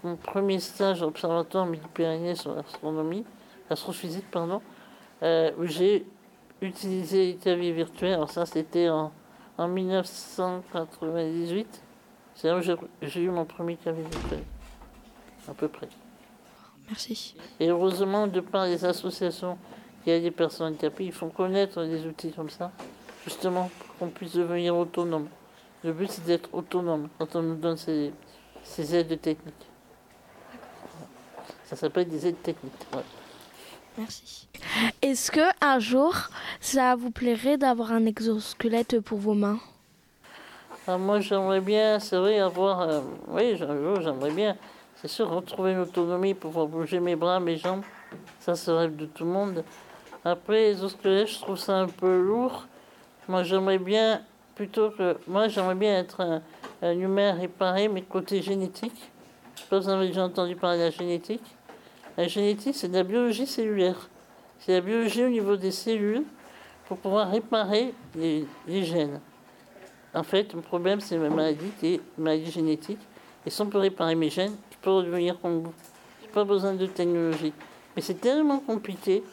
mon 0.03 0.15
premier 0.15 0.59
stage 0.59 1.01
à 1.01 1.05
l'Observatoire 1.05 1.65
Midi-Pyrénées 1.65 2.35
sur 2.35 2.55
l'astronomie 2.55 3.25
astrophysique, 3.69 4.29
pardon, 4.31 4.61
euh, 5.23 5.51
où 5.57 5.65
j'ai 5.65 6.05
utilisé 6.61 7.27
les 7.27 7.35
claviers 7.35 7.71
virtuels. 7.71 8.13
Alors 8.13 8.29
ça, 8.29 8.45
c'était 8.45 8.89
en, 8.89 9.11
en 9.57 9.67
1998. 9.67 11.81
C'est 12.35 12.47
là 12.47 12.57
où 12.57 12.61
j'ai 13.01 13.21
eu 13.21 13.29
mon 13.29 13.45
premier 13.45 13.75
clavier 13.75 14.03
virtuel, 14.03 14.43
à 15.47 15.53
peu 15.53 15.67
près. 15.67 15.89
Merci. 16.87 17.35
Et 17.59 17.69
heureusement, 17.69 18.27
de 18.27 18.39
par 18.39 18.65
les 18.65 18.85
associations 18.85 19.57
qui 20.03 20.11
a 20.11 20.19
des 20.19 20.31
personnes 20.31 20.67
handicapées, 20.67 21.05
ils 21.05 21.11
font 21.11 21.29
connaître 21.29 21.83
des 21.83 22.07
outils 22.07 22.31
comme 22.31 22.49
ça, 22.49 22.71
justement 23.25 23.69
pour 23.77 23.97
qu'on 23.97 24.07
puisse 24.07 24.33
devenir 24.33 24.75
autonome. 24.75 25.27
Le 25.83 25.93
but, 25.93 26.09
c'est 26.09 26.25
d'être 26.25 26.49
autonome 26.53 27.09
quand 27.17 27.35
on 27.35 27.41
nous 27.41 27.55
donne 27.55 27.77
ces, 27.77 28.11
ces 28.63 28.95
aides 28.95 29.19
techniques. 29.21 29.53
Ça 31.65 31.75
s'appelle 31.75 32.07
des 32.07 32.27
aides 32.27 32.41
techniques. 32.41 32.73
Merci. 33.97 34.47
Est-ce 35.01 35.31
que 35.31 35.41
un 35.61 35.79
jour, 35.79 36.15
ça 36.59 36.95
vous 36.95 37.11
plairait 37.11 37.57
d'avoir 37.57 37.91
un 37.91 38.05
exosquelette 38.05 38.99
pour 39.01 39.19
vos 39.19 39.33
mains? 39.33 39.59
Ah, 40.87 40.97
Moi, 40.97 41.19
j'aimerais 41.19 41.61
bien, 41.61 41.99
c'est 41.99 42.17
vrai, 42.17 42.39
avoir. 42.39 42.81
Euh, 42.81 43.01
oui, 43.27 43.53
un 43.61 43.77
jour, 43.77 44.01
j'aimerais 44.01 44.31
bien. 44.31 44.55
C'est 44.95 45.07
sûr, 45.07 45.29
retrouver 45.29 45.73
une 45.73 45.79
autonomie 45.79 46.33
pour 46.33 46.49
pouvoir 46.51 46.67
bouger 46.67 46.99
mes 46.99 47.15
bras, 47.15 47.39
mes 47.39 47.57
jambes. 47.57 47.83
Ça, 48.39 48.55
c'est 48.55 48.71
rêve 48.71 48.95
de 48.95 49.05
tout 49.05 49.23
le 49.23 49.29
monde. 49.29 49.63
Après, 50.25 50.71
exosquelettes, 50.71 51.27
je 51.27 51.39
trouve 51.39 51.57
ça 51.57 51.77
un 51.77 51.87
peu 51.87 52.21
lourd. 52.21 52.65
Moi, 53.27 53.43
j'aimerais 53.43 53.77
bien, 53.77 54.21
plutôt 54.55 54.89
que. 54.89 55.17
Moi, 55.27 55.47
j'aimerais 55.47 55.75
bien 55.75 55.99
être 55.99 56.21
un, 56.21 56.41
un 56.81 56.97
humain 56.97 57.33
réparé, 57.33 57.87
mais 57.87 58.01
côté 58.01 58.41
génétique. 58.41 59.11
Je 59.55 59.63
pas 59.65 59.81
si 59.81 59.87
vous 59.87 59.93
avez 59.93 60.07
déjà 60.07 60.23
entendu 60.23 60.55
parler 60.55 60.79
de 60.79 60.83
la 60.83 60.89
génétique. 60.89 61.43
La 62.17 62.27
génétique, 62.27 62.75
c'est 62.75 62.87
de 62.87 62.93
la 62.93 63.03
biologie 63.03 63.45
cellulaire. 63.45 64.09
C'est 64.59 64.73
la 64.73 64.81
biologie 64.81 65.23
au 65.23 65.29
niveau 65.29 65.55
des 65.55 65.71
cellules 65.71 66.23
pour 66.87 66.97
pouvoir 66.97 67.31
réparer 67.31 67.93
les, 68.15 68.45
gènes. 68.67 69.19
En 70.13 70.23
fait, 70.23 70.53
le 70.53 70.61
problème, 70.61 70.99
c'est 71.01 71.17
ma 71.17 71.29
maladie 71.29 71.71
qui 71.79 71.95
est 71.95 72.01
maladie 72.17 72.51
génétique. 72.51 72.99
Et 73.45 73.49
si 73.49 73.61
on 73.61 73.67
peut 73.67 73.77
réparer 73.77 74.15
mes 74.15 74.29
gènes, 74.29 74.55
je 74.71 74.77
peux 74.81 74.89
redevenir 74.89 75.39
comme 75.39 75.59
vous. 75.59 75.73
Je 76.21 76.27
n'ai 76.27 76.31
pas 76.33 76.43
besoin 76.43 76.73
de 76.73 76.85
technologie. 76.87 77.53
Mais 77.95 78.01
c'est 78.01 78.19
tellement 78.19 78.59
compliqué 78.59 79.23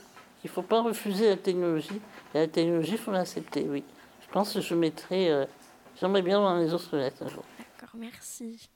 qu'il 0.41 0.51
ne 0.51 0.55
faut 0.55 0.63
pas 0.63 0.83
refuser 0.83 1.29
la 1.29 1.37
technologie. 1.37 2.01
Et 2.35 2.39
la 2.39 2.47
technologie, 2.47 2.93
il 2.93 2.99
faut 2.99 3.13
l'accepter, 3.13 3.67
oui. 3.69 3.85
Je 4.21 4.33
pense 4.33 4.53
que 4.53 4.61
je 4.61 4.75
mettrai. 4.75 5.31
Euh, 5.31 5.45
j'aimerais 6.01 6.23
bien 6.23 6.39
voir 6.39 6.59
les 6.59 6.73
autres 6.73 6.97
lettres 6.97 7.23
un 7.23 7.29
jour. 7.29 7.45
D'accord, 7.59 7.95
merci. 7.99 8.69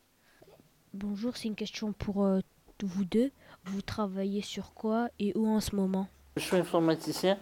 Bonjour, 0.93 1.37
c'est 1.37 1.49
une 1.49 1.55
question 1.55 1.93
pour 1.93 2.25
euh, 2.25 2.41
vous 2.83 3.05
deux. 3.05 3.31
Vous 3.65 3.83
travaillez 3.83 4.43
sur 4.43 4.73
quoi 4.73 5.09
et 5.19 5.33
où 5.37 5.47
en 5.47 5.61
ce 5.61 5.77
moment? 5.77 6.09
Je 6.37 6.43
suis 6.43 6.57
informaticien 6.57 7.39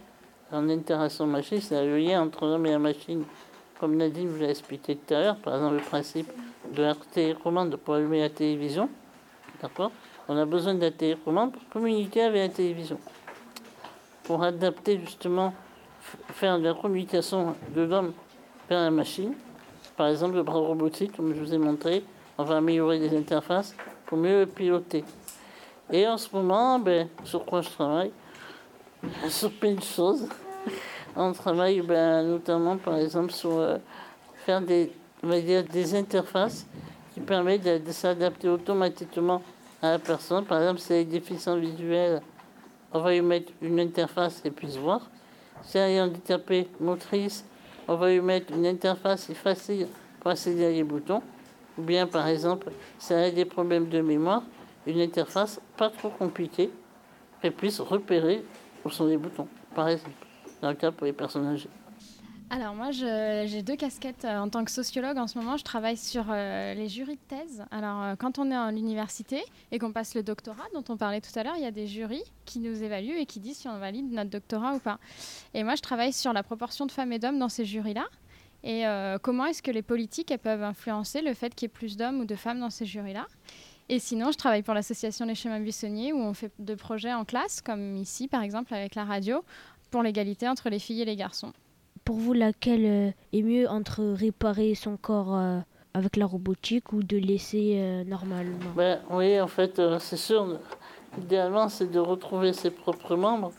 en 0.51 0.69
interaction 0.69 1.27
machine, 1.27 1.61
c'est 1.61 1.85
le 1.85 1.99
lien 1.99 2.23
entre 2.23 2.47
l'homme 2.47 2.67
et 2.67 2.73
la 2.73 2.79
machine. 2.79 3.25
Comme 3.79 3.97
Nadine 3.97 4.29
vous 4.29 4.41
l'a 4.41 4.51
expliqué 4.51 4.97
tout 4.97 5.15
à 5.15 5.21
l'heure, 5.21 5.37
par 5.37 5.55
exemple 5.55 5.77
le 5.77 5.83
principe 5.83 6.31
de 6.75 6.83
la 6.83 6.95
télécommande 6.95 7.77
pour 7.77 7.95
allumer 7.95 8.21
la 8.21 8.31
télévision. 8.31 8.89
D'accord? 9.63 9.93
On 10.29 10.37
a 10.37 10.45
besoin 10.45 10.75
de 10.75 10.81
la 10.81 10.91
télécommande 10.91 11.53
pour 11.53 11.69
communiquer 11.69 12.23
avec 12.23 12.51
la 12.51 12.55
télévision. 12.55 12.99
Pour 14.25 14.43
adapter 14.43 14.99
justement, 14.99 15.55
faire 16.01 16.59
de 16.59 16.65
la 16.65 16.75
communication 16.75 17.55
de 17.75 17.83
l'homme 17.83 18.13
vers 18.69 18.81
la 18.81 18.91
machine. 18.91 19.35
Par 19.99 20.07
exemple, 20.07 20.37
le 20.37 20.45
bras 20.45 20.61
robotique, 20.61 21.17
comme 21.17 21.35
je 21.35 21.41
vous 21.41 21.53
ai 21.53 21.59
montré, 21.59 22.05
on 22.39 22.45
va 22.45 22.59
améliorer 22.59 23.01
les 23.01 23.19
interfaces 23.19 23.75
pour 24.07 24.17
mieux 24.17 24.47
piloter. 24.47 25.05
Et 25.91 26.07
en 26.07 26.17
ce 26.17 26.29
moment, 26.33 26.79
ben, 26.79 27.09
sur 27.25 27.45
quoi 27.45 27.63
je 27.63 27.71
travaille 27.71 28.13
Sur 29.29 29.51
plein 29.51 29.75
de 29.75 29.83
choses. 29.83 30.29
On 31.17 31.33
travaille 31.33 31.81
ben, 31.81 32.23
notamment, 32.23 32.77
par 32.77 32.97
exemple, 32.97 33.33
sur 33.33 33.59
euh, 33.59 33.79
faire 34.47 34.61
des, 34.61 34.93
des 35.25 35.95
interfaces 35.97 36.65
qui 37.13 37.19
permettent 37.19 37.85
de, 37.85 37.91
s'adapter 37.91 38.49
automatiquement 38.49 39.43
à 39.83 39.91
la 39.91 39.99
personne. 39.99 40.45
Par 40.45 40.61
exemple, 40.61 40.79
si 40.79 40.93
elle 40.93 41.01
est 41.01 41.05
déficient 41.07 41.57
visuel, 41.57 42.23
on 42.93 43.01
va 43.01 43.11
lui 43.11 43.21
mettre 43.21 43.53
une 43.61 43.81
interface 43.81 44.41
qui 44.41 44.51
puisse 44.53 44.77
voir. 44.77 45.01
Si 45.65 45.77
elle 45.77 45.91
est 45.91 46.01
handicapée 46.01 46.69
motrice, 46.79 47.45
on 47.89 47.97
va 47.97 48.11
lui 48.11 48.21
mettre 48.21 48.53
une 48.53 48.67
interface 48.67 49.33
facile 49.33 49.89
pour 50.21 50.31
accéder 50.31 50.67
à 50.67 50.71
les 50.71 50.85
boutons. 50.85 51.23
Ou 51.79 51.83
bien, 51.83 52.07
par 52.07 52.29
exemple, 52.29 52.71
si 52.99 53.13
elle 53.13 53.25
a 53.25 53.31
des 53.31 53.45
problèmes 53.45 53.89
de 53.89 54.01
mémoire, 54.01 54.43
une 54.87 55.01
interface 55.01 55.61
pas 55.77 55.91
trop 55.91 56.11
compliquée 56.11 56.71
qu'elle 57.41 57.53
puisse 57.53 57.81
repérer 57.81 58.45
où 58.85 58.91
sont 58.91 59.07
les 59.07 59.17
boutons, 59.17 59.49
par 59.75 59.89
exemple, 59.89 60.27
dans 60.61 60.69
le 60.71 60.75
cas 60.75 60.91
pour 60.91 61.07
les 61.07 61.13
personnes 61.13 61.47
âgées. 61.47 61.71
Alors 62.51 62.75
moi, 62.75 62.93
j'ai 62.93 63.63
deux 63.63 63.77
casquettes 63.77 64.25
euh, 64.25 64.39
en 64.39 64.49
tant 64.49 64.65
que 64.65 64.71
sociologue. 64.71 65.19
En 65.19 65.27
ce 65.27 65.37
moment, 65.39 65.59
je 65.59 65.65
travaille 65.65 65.99
sur 65.99 66.25
euh, 66.31 66.73
les 66.73 66.89
jurys 66.89 67.17
de 67.17 67.37
thèse. 67.37 67.65
Alors 67.71 68.03
euh, 68.03 68.17
quand 68.17 68.39
on 68.39 68.51
est 68.51 68.55
à 68.55 68.71
l'université 68.73 69.43
et 69.71 69.79
qu'on 69.79 69.93
passe 69.93 70.15
le 70.15 70.23
doctorat, 70.23 70.65
dont 70.73 70.85
on 70.89 70.97
parlait 70.97 71.21
tout 71.21 71.39
à 71.39 71.43
l'heure, 71.43 71.57
il 71.57 71.63
y 71.63 71.67
a 71.67 71.71
des 71.71 71.87
jurys 71.87 72.25
qui 72.47 72.59
nous 72.61 72.83
évaluent 72.83 73.19
et 73.19 73.27
qui 73.27 73.39
disent 73.41 73.59
si 73.59 73.69
on 73.69 73.79
valide 73.79 74.11
notre 74.11 74.31
doctorat 74.31 74.75
ou 74.75 74.79
pas. 74.79 74.99
Et 75.53 75.63
moi, 75.63 75.75
je 75.75 75.83
travaille 75.83 76.15
sur 76.15 76.33
la 76.33 76.43
proportion 76.43 76.87
de 76.87 76.93
femmes 76.93 77.13
et 77.13 77.19
d'hommes 77.19 77.39
dans 77.39 77.51
ces 77.51 77.67
jurys-là. 77.67 78.07
Et 78.65 78.83
comment 79.23 79.47
est-ce 79.47 79.63
que 79.63 79.71
les 79.71 79.83
politiques 79.83 80.35
peuvent 80.43 80.65
influencer 80.65 81.23
le 81.23 81.33
fait 81.33 81.55
qu'il 81.55 81.67
y 81.67 81.71
ait 81.71 81.73
plus 81.73 81.97
d'hommes 81.97 82.21
ou 82.21 82.25
de 82.25 82.35
femmes 82.35 82.59
dans 82.59 82.71
ces 82.71 82.87
jurys-là 82.87 83.27
et 83.91 84.01
sinon, 84.01 84.31
je 84.33 84.37
travaille 84.37 84.63
pour 84.63 84.75
l'association 84.75 85.25
Les 85.25 85.35
Chemins 85.35 85.61
Buissonniers 85.61 86.13
où 86.13 86.19
on 86.19 86.35
fait 86.35 86.53
de 86.59 86.75
projets 86.75 87.15
en 87.15 87.25
classe, 87.25 87.63
comme 87.63 87.97
ici 87.97 88.29
par 88.29 88.43
exemple 88.43 88.75
avec 88.75 88.95
la 88.95 89.07
radio, 89.07 89.43
pour 89.91 90.03
l'égalité 90.03 90.47
entre 90.47 90.69
les 90.69 90.79
filles 90.79 91.01
et 91.01 91.05
les 91.07 91.17
garçons 91.17 91.55
pour 92.09 92.17
vous, 92.17 92.33
laquelle 92.33 92.87
euh, 92.87 93.11
est 93.35 93.43
mieux 93.43 93.69
entre 93.69 94.03
réparer 94.03 94.75
son 94.75 94.97
corps 94.97 95.37
euh, 95.37 95.59
avec 95.93 96.17
la 96.17 96.25
robotique 96.25 96.95
ou 96.95 97.03
de 97.03 97.19
laisser 97.19 97.75
euh, 97.75 98.03
normalement? 98.03 98.57
Ben, 98.75 99.01
Oui, 99.11 99.39
en 99.39 99.47
fait, 99.47 99.79
c'est 99.99 100.17
sûr. 100.17 100.59
Idéalement, 101.19 101.69
c'est 101.69 101.91
de 101.91 101.99
retrouver 101.99 102.55
ses 102.55 102.71
propres 102.71 103.15
membres. 103.15 103.53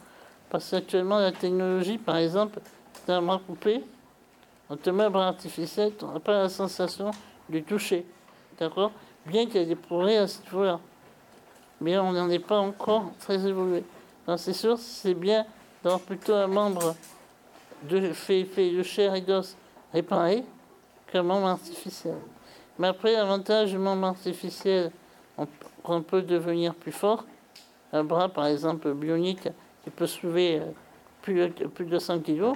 Parce 0.50 0.72
qu'actuellement, 0.72 1.20
la 1.20 1.32
technologie, 1.32 2.00
par 2.00 2.18
exemple, 2.18 2.60
c'est 2.94 3.13
un 3.13 3.22
bras 3.22 3.39
coupé. 3.46 3.84
On 4.72 4.77
te 4.77 4.89
met 4.89 5.03
un 5.03 5.12
bras 5.12 5.27
artificiel, 5.27 5.91
tu 5.96 6.03
n'auras 6.03 6.20
pas 6.20 6.41
la 6.41 6.50
sensation 6.50 7.12
de 7.50 7.60
toucher. 7.60 8.03
D'accord? 8.60 8.91
Bien 9.27 9.46
qu'il 9.46 9.58
y 9.58 9.63
ait 9.63 9.68
des 9.68 9.75
progrès 9.75 10.18
à 10.18 10.27
ce 10.27 10.41
niveau-là. 10.46 10.79
Mais 11.82 12.00
on 12.00 12.13
n'en 12.13 12.27
est 12.32 12.39
pas 12.39 12.58
encore 12.58 13.12
très 13.20 13.46
évolué. 13.46 13.84
Donc 14.25 14.39
c'est 14.39 14.53
sûr, 14.53 14.79
c'est 14.79 15.13
bien 15.13 15.46
d'avoir 15.84 16.01
plutôt 16.01 16.34
un 16.34 16.48
membre 16.48 16.96
de, 17.88 18.13
fait, 18.13 18.45
fait 18.45 18.83
chair 18.83 19.15
et 19.15 19.21
d'os 19.21 19.55
réparé 19.93 20.43
qu'un 21.07 21.24
membre 21.24 21.48
artificiel. 21.48 22.15
Mais 22.77 22.88
après, 22.88 23.13
l'avantage 23.13 23.71
du 23.71 23.77
membre 23.77 24.07
artificiel, 24.07 24.91
on, 25.83 26.01
peut 26.01 26.21
devenir 26.21 26.75
plus 26.75 26.91
fort. 26.91 27.25
Un 27.91 28.03
bras, 28.03 28.29
par 28.29 28.48
exemple, 28.48 28.93
bionique, 28.93 29.50
qui 29.83 29.89
peut 29.89 30.05
soulever 30.05 30.59
euh, 30.59 30.65
plus, 31.21 31.50
plus 31.50 31.86
de 31.86 32.00
100 32.00 32.19
kg, 32.19 32.53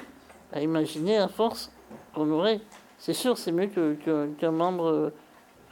à 0.51 0.61
imaginer 0.61 1.17
la 1.17 1.27
force 1.27 1.71
qu'on 2.13 2.29
aurait. 2.31 2.61
C'est 2.97 3.13
sûr, 3.13 3.37
c'est 3.37 3.51
mieux 3.51 3.67
qu'un 3.67 4.51
membre, 4.51 5.11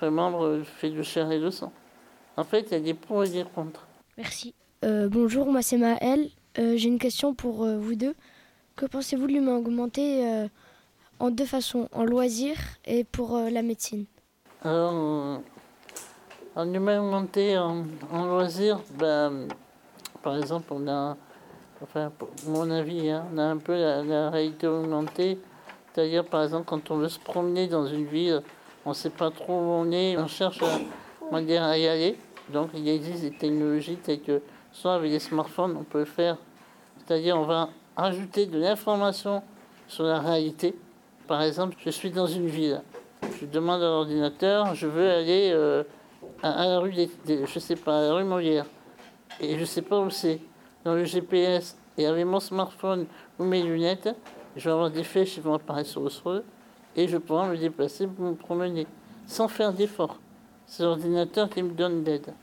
membre 0.01 0.61
fait 0.63 0.89
de 0.89 1.01
chair 1.03 1.31
et 1.31 1.39
de 1.39 1.49
sang. 1.49 1.71
En 2.35 2.43
fait, 2.43 2.67
il 2.67 2.71
y 2.71 2.75
a 2.75 2.79
des 2.79 2.93
pour 2.93 3.23
et 3.23 3.29
des 3.29 3.43
contre. 3.43 3.87
Merci. 4.17 4.53
Euh, 4.83 5.07
bonjour, 5.09 5.45
moi 5.45 5.61
c'est 5.61 5.77
Maëlle. 5.77 6.29
Euh, 6.57 6.75
j'ai 6.75 6.89
une 6.89 6.99
question 6.99 7.33
pour 7.33 7.65
vous 7.65 7.95
deux. 7.95 8.15
Que 8.81 8.87
pensez-vous 8.87 9.27
de 9.27 9.33
l'humain 9.33 9.57
augmenté 9.57 10.27
euh, 10.27 10.47
en 11.19 11.29
deux 11.29 11.45
façons, 11.45 11.87
en 11.91 12.03
loisir 12.03 12.55
et 12.83 13.03
pour 13.03 13.35
euh, 13.35 13.51
la 13.51 13.61
médecine? 13.61 14.05
Alors, 14.63 14.93
euh, 14.95 15.37
en 16.55 16.73
humain 16.73 16.99
augmenté 16.99 17.59
en, 17.59 17.85
loisir, 18.11 18.79
ben, 18.97 19.47
par 20.23 20.35
exemple, 20.35 20.65
on 20.71 20.87
a, 20.87 21.15
enfin, 21.83 22.11
mon 22.47 22.71
avis, 22.71 23.11
hein, 23.11 23.23
on 23.31 23.37
a 23.37 23.43
un 23.43 23.57
peu 23.57 23.79
la, 23.79 24.31
réalité 24.31 24.65
augmentée. 24.65 25.37
C'est-à-dire, 25.93 26.25
par 26.25 26.41
exemple, 26.43 26.65
quand 26.65 26.89
on 26.89 26.97
veut 26.97 27.09
se 27.09 27.19
promener 27.19 27.67
dans 27.67 27.85
une 27.85 28.05
ville, 28.05 28.41
on 28.83 28.89
ne 28.89 28.95
sait 28.95 29.11
pas 29.11 29.29
trop 29.29 29.53
où 29.53 29.71
on 29.73 29.91
est, 29.91 30.17
on 30.17 30.25
cherche 30.25 30.59
à, 30.63 31.35
à 31.35 31.77
y 31.77 31.87
aller. 31.87 32.17
Donc, 32.49 32.71
il 32.73 32.89
existe 32.89 33.21
des 33.21 33.37
technologies 33.37 33.97
telles 33.97 34.23
que, 34.23 34.41
soit 34.71 34.95
avec 34.95 35.11
les 35.11 35.19
smartphones, 35.19 35.77
on 35.79 35.83
peut 35.83 36.05
faire. 36.05 36.37
C'est-à-dire, 36.97 37.37
on 37.37 37.45
va 37.45 37.69
rajouter 37.95 38.45
de 38.45 38.59
l'information 38.59 39.43
sur 39.87 40.03
la 40.03 40.19
réalité. 40.19 40.75
Par 41.27 41.41
exemple, 41.41 41.75
je 41.79 41.89
suis 41.89 42.11
dans 42.11 42.27
une 42.27 42.47
ville. 42.47 42.81
Je 43.39 43.45
demande 43.45 43.81
à 43.81 43.85
l'ordinateur, 43.85 44.75
je 44.75 44.87
veux 44.87 45.09
aller 45.09 45.51
euh, 45.53 45.83
à, 46.43 46.65
la 46.67 46.79
rue, 46.79 46.93
des, 47.25 47.45
je 47.45 47.59
sais 47.59 47.75
pas, 47.75 48.01
la 48.01 48.13
rue 48.13 48.23
Molière. 48.23 48.65
Et 49.39 49.57
je 49.57 49.65
sais 49.65 49.81
pas 49.81 49.99
où 49.99 50.09
c'est. 50.09 50.39
Dans 50.83 50.95
le 50.95 51.05
GPS 51.05 51.77
et 51.97 52.07
avec 52.07 52.25
mon 52.25 52.39
smartphone 52.39 53.05
ou 53.37 53.43
mes 53.43 53.61
lunettes, 53.61 54.09
je 54.55 54.65
vais 54.65 54.71
avoir 54.71 54.89
des 54.89 55.03
flèches 55.03 55.35
qui 55.35 55.39
vont 55.39 55.53
apparaître 55.53 55.89
sur 55.89 56.01
le 56.01 56.43
et 56.95 57.07
je 57.07 57.17
pourrai 57.17 57.47
me 57.47 57.57
déplacer 57.57 58.07
pour 58.07 58.25
me 58.25 58.33
promener 58.33 58.87
sans 59.25 59.47
faire 59.47 59.71
d'effort. 59.71 60.17
C'est 60.65 60.83
l'ordinateur 60.83 61.49
qui 61.49 61.63
me 61.63 61.71
donne 61.71 62.03
d'aide. 62.03 62.33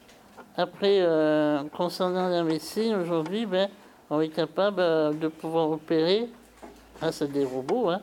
Après, 0.56 0.98
euh, 1.00 1.62
concernant 1.76 2.28
la 2.28 2.42
médecine, 2.42 2.94
aujourd'hui, 2.94 3.46
ben, 3.46 3.68
on 4.10 4.20
est 4.20 4.28
capable 4.28 4.80
euh, 4.80 5.12
de 5.12 5.28
pouvoir 5.28 5.70
opérer, 5.70 6.28
grâce 6.98 7.22
à 7.22 7.26
des 7.26 7.44
robots, 7.44 7.90
hein, 7.90 8.00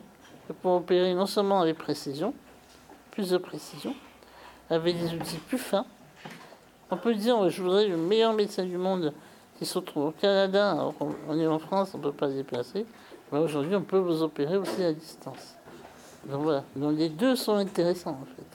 de 0.48 0.54
pouvoir 0.54 0.80
opérer 0.80 1.14
non 1.14 1.26
seulement 1.26 1.60
avec 1.60 1.78
précision, 1.78 2.34
plus 3.10 3.30
de 3.30 3.38
précision, 3.38 3.94
avec 4.70 4.98
des 4.98 5.14
outils 5.14 5.38
plus 5.38 5.58
fins. 5.58 5.86
On 6.90 6.96
peut 6.96 7.14
dire, 7.14 7.48
je 7.50 7.62
voudrais 7.62 7.88
le 7.88 7.96
meilleur 7.96 8.32
médecin 8.32 8.64
du 8.64 8.76
monde 8.76 9.12
qui 9.58 9.66
se 9.66 9.78
trouve 9.78 10.06
au 10.06 10.10
Canada, 10.12 10.92
on 11.28 11.38
est 11.38 11.46
en 11.46 11.58
France, 11.58 11.92
on 11.94 11.98
ne 11.98 12.02
peut 12.02 12.12
pas 12.12 12.28
se 12.28 12.34
déplacer. 12.34 12.86
Aujourd'hui, 13.32 13.74
on 13.74 13.82
peut 13.82 13.98
vous 13.98 14.22
opérer 14.22 14.56
aussi 14.56 14.84
à 14.84 14.92
distance. 14.92 15.56
Donc 16.26 16.42
voilà, 16.42 16.64
les 16.76 17.08
deux 17.08 17.36
sont 17.36 17.54
intéressants 17.54 18.18
en 18.22 18.26
fait. 18.36 18.46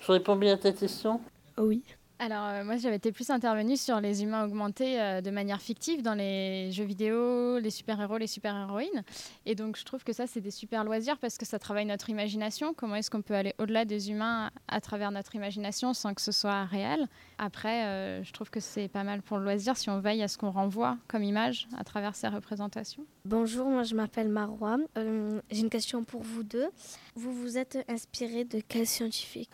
Je 0.00 0.12
réponds 0.12 0.36
bien 0.36 0.54
à 0.54 0.56
ta 0.56 0.72
question? 0.72 1.20
Oui. 1.58 1.82
Alors 2.18 2.46
euh, 2.46 2.64
moi 2.64 2.78
j'avais 2.78 2.96
été 2.96 3.12
plus 3.12 3.28
intervenue 3.28 3.76
sur 3.76 4.00
les 4.00 4.22
humains 4.22 4.46
augmentés 4.46 4.98
euh, 4.98 5.20
de 5.20 5.30
manière 5.30 5.60
fictive 5.60 6.00
dans 6.00 6.14
les 6.14 6.72
jeux 6.72 6.84
vidéo, 6.84 7.58
les 7.58 7.68
super-héros, 7.68 8.16
les 8.16 8.26
super-héroïnes. 8.26 9.02
Et 9.44 9.54
donc 9.54 9.76
je 9.76 9.84
trouve 9.84 10.02
que 10.02 10.14
ça 10.14 10.26
c'est 10.26 10.40
des 10.40 10.50
super 10.50 10.82
loisirs 10.82 11.18
parce 11.18 11.36
que 11.36 11.44
ça 11.44 11.58
travaille 11.58 11.84
notre 11.84 12.08
imagination. 12.08 12.72
Comment 12.72 12.94
est-ce 12.94 13.10
qu'on 13.10 13.20
peut 13.20 13.34
aller 13.34 13.54
au-delà 13.58 13.84
des 13.84 14.10
humains 14.10 14.50
à 14.66 14.80
travers 14.80 15.10
notre 15.10 15.34
imagination 15.34 15.92
sans 15.92 16.14
que 16.14 16.22
ce 16.22 16.32
soit 16.32 16.64
réel? 16.64 17.06
Après 17.36 17.84
euh, 17.84 18.24
je 18.24 18.32
trouve 18.32 18.48
que 18.48 18.60
c'est 18.60 18.88
pas 18.88 19.04
mal 19.04 19.20
pour 19.20 19.36
le 19.36 19.44
loisir 19.44 19.76
si 19.76 19.90
on 19.90 20.00
veille 20.00 20.22
à 20.22 20.28
ce 20.28 20.38
qu'on 20.38 20.50
renvoie 20.50 20.96
comme 21.08 21.22
image 21.22 21.68
à 21.76 21.84
travers 21.84 22.14
ces 22.14 22.28
représentations. 22.28 23.04
Bonjour, 23.26 23.66
moi 23.66 23.82
je 23.82 23.94
m'appelle 23.94 24.30
Marois. 24.30 24.78
J'ai 24.96 25.60
une 25.60 25.70
question 25.70 26.02
pour 26.02 26.22
vous 26.22 26.44
deux. 26.44 26.68
Vous 27.14 27.32
vous 27.32 27.58
êtes 27.58 27.78
inspiré 27.88 28.44
de 28.44 28.62
quel 28.66 28.86
scientifique? 28.86 29.50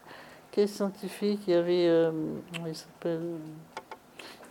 Quel 0.52 0.68
scientifique 0.68 1.40
il 1.48 1.54
y 1.54 1.56
avait, 1.56 1.88
euh, 1.88 2.12
il 2.66 2.76
s'appelle, 2.76 3.22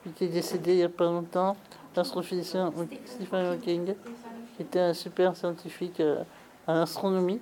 il 0.05 0.11
était 0.11 0.27
décédé 0.27 0.73
il 0.73 0.77
n'y 0.77 0.83
a 0.83 0.89
pas 0.89 1.05
longtemps, 1.05 1.55
l'astrophysicien 1.95 2.73
Stephen 3.05 3.45
Hawking, 3.45 3.93
qui 4.55 4.63
était 4.63 4.79
un 4.79 4.93
super 4.93 5.37
scientifique 5.37 5.99
euh, 5.99 6.23
en 6.67 6.81
astronomie. 6.81 7.39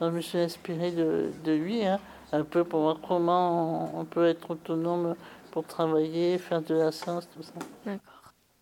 je 0.00 0.06
me 0.06 0.20
suis 0.20 0.38
inspiré 0.38 0.90
de, 0.92 1.30
lui, 1.52 1.84
hein, 1.84 2.00
un 2.32 2.42
peu 2.42 2.64
pour 2.64 2.80
voir 2.80 2.96
comment 3.06 3.90
on 3.94 4.04
peut 4.04 4.26
être 4.26 4.50
autonome 4.50 5.14
pour 5.50 5.64
travailler, 5.64 6.38
faire 6.38 6.62
de 6.62 6.74
la 6.74 6.90
science, 6.90 7.28
tout 7.34 7.42
ça. 7.42 7.52
D'accord. 7.84 8.17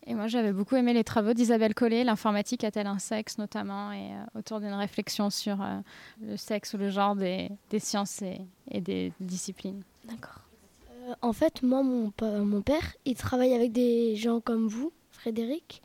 Et 0.09 0.15
moi, 0.15 0.29
j'avais 0.29 0.53
beaucoup 0.53 0.77
aimé 0.77 0.93
les 0.93 1.03
travaux 1.03 1.33
d'Isabelle 1.33 1.75
Collet, 1.75 2.05
L'informatique 2.05 2.63
a-t-elle 2.63 2.87
un 2.87 3.01
sexe 3.01 3.39
notamment, 3.39 3.91
et 3.91 4.13
euh, 4.13 4.39
autour 4.39 4.61
d'une 4.61 4.73
réflexion 4.73 5.31
sur 5.31 5.61
euh, 5.61 5.79
le 6.23 6.37
sexe 6.37 6.75
ou 6.75 6.79
le 6.79 6.91
genre 6.91 7.17
des, 7.17 7.51
des 7.71 7.81
sciences 7.81 8.23
et, 8.23 8.41
et, 8.71 8.81
des 8.81 9.13
disciplines. 9.19 9.83
D'accord. 10.05 10.43
Euh, 10.91 11.15
en 11.23 11.33
fait, 11.33 11.63
moi, 11.65 11.83
mon, 11.83 12.13
mon, 12.23 12.63
père, 12.63 12.95
il 13.05 13.17
travaille 13.17 13.53
avec 13.53 13.73
des 13.73 14.15
gens 14.15 14.41
comme 14.41 14.69
vous, 14.69 14.93
Frédéric, 15.11 15.83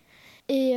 et 0.49 0.73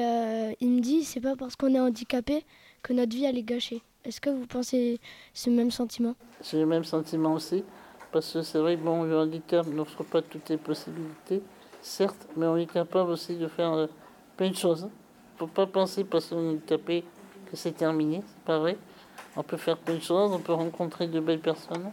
il 0.61 0.71
me 0.71 0.81
dit, 0.81 1.03
c'est 1.03 1.21
pas 1.21 1.35
parce 1.35 1.57
qu'on 1.57 1.75
est 1.75 1.81
handicapé 1.81 2.45
que 2.83 2.93
notre 2.93 3.17
vie 3.17 3.25
elle 3.25 3.37
est 3.37 3.43
gâchée. 3.43 3.83
Est-ce 4.05 4.21
que 4.21 4.31
vous 4.31 4.47
pensez 4.47 5.01
ce 5.33 5.51
même 5.51 5.73
sentiment? 5.73 6.15
C'est 6.43 6.59
le 6.59 6.67
même 6.67 6.85
sentiment 6.85 7.33
aussi, 7.33 7.65
parce 8.13 8.33
que 8.33 8.43
c'est 8.43 8.59
vrai 8.59 8.77
que 8.77 8.83
bon, 8.83 9.03
le 9.03 9.19
handicap 9.19 9.67
n'offre 9.67 10.05
pas 10.05 10.23
toutes 10.23 10.49
les 10.49 10.59
possibilités 10.59 11.43
certes, 11.85 12.27
mais 12.37 12.47
on 12.47 12.57
est 12.57 12.67
capable 12.67 13.11
aussi 13.11 13.37
de 13.37 13.47
faire 13.47 13.73
euh, 13.73 13.87
plein 14.37 14.51
de 14.51 14.57
choses. 14.57 14.89
Il 14.89 15.35
ne 15.35 15.39
faut 15.39 15.47
pas 15.47 15.67
penser 15.67 16.05
parce 16.05 16.27
qu'on 16.27 16.53
est 16.55 16.67
tapé 16.67 17.05
que 17.51 17.57
c'est 17.57 17.73
terminé, 17.73 18.23
c'est 18.27 18.45
pas 18.45 18.59
vrai. 18.59 18.77
On 19.37 19.43
peut 19.43 19.57
faire 19.57 19.77
plein 19.77 19.97
de 19.97 20.01
choses, 20.01 20.33
on 20.33 20.39
peut 20.39 20.55
rencontrer 20.55 21.07
de 21.07 21.21
belles 21.21 21.41
personnes. 21.41 21.93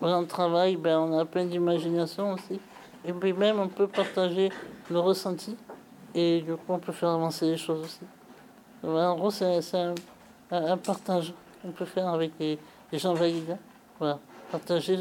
Dans 0.00 0.20
le 0.20 0.26
travail, 0.26 0.76
ben, 0.76 0.98
on 0.98 1.18
a 1.18 1.24
plein 1.24 1.44
d'imagination 1.44 2.32
aussi. 2.32 2.60
Et 3.04 3.12
puis 3.12 3.32
même, 3.32 3.58
on 3.60 3.68
peut 3.68 3.86
partager 3.86 4.50
nos 4.90 5.02
ressentis. 5.02 5.56
Et 6.14 6.42
du 6.42 6.52
coup, 6.52 6.72
on 6.72 6.78
peut 6.78 6.92
faire 6.92 7.10
avancer 7.10 7.46
les 7.46 7.56
choses 7.56 7.84
aussi. 7.84 8.00
en 8.82 9.16
gros, 9.16 9.30
c'est 9.30 9.60
un, 10.50 10.76
partage 10.76 11.32
qu'on 11.62 11.70
peut 11.70 11.84
faire 11.84 12.08
avec 12.08 12.32
les, 12.38 12.58
gens 12.92 13.14
valides. 13.14 13.56
Voilà. 13.98 14.18
Partager 14.50 14.98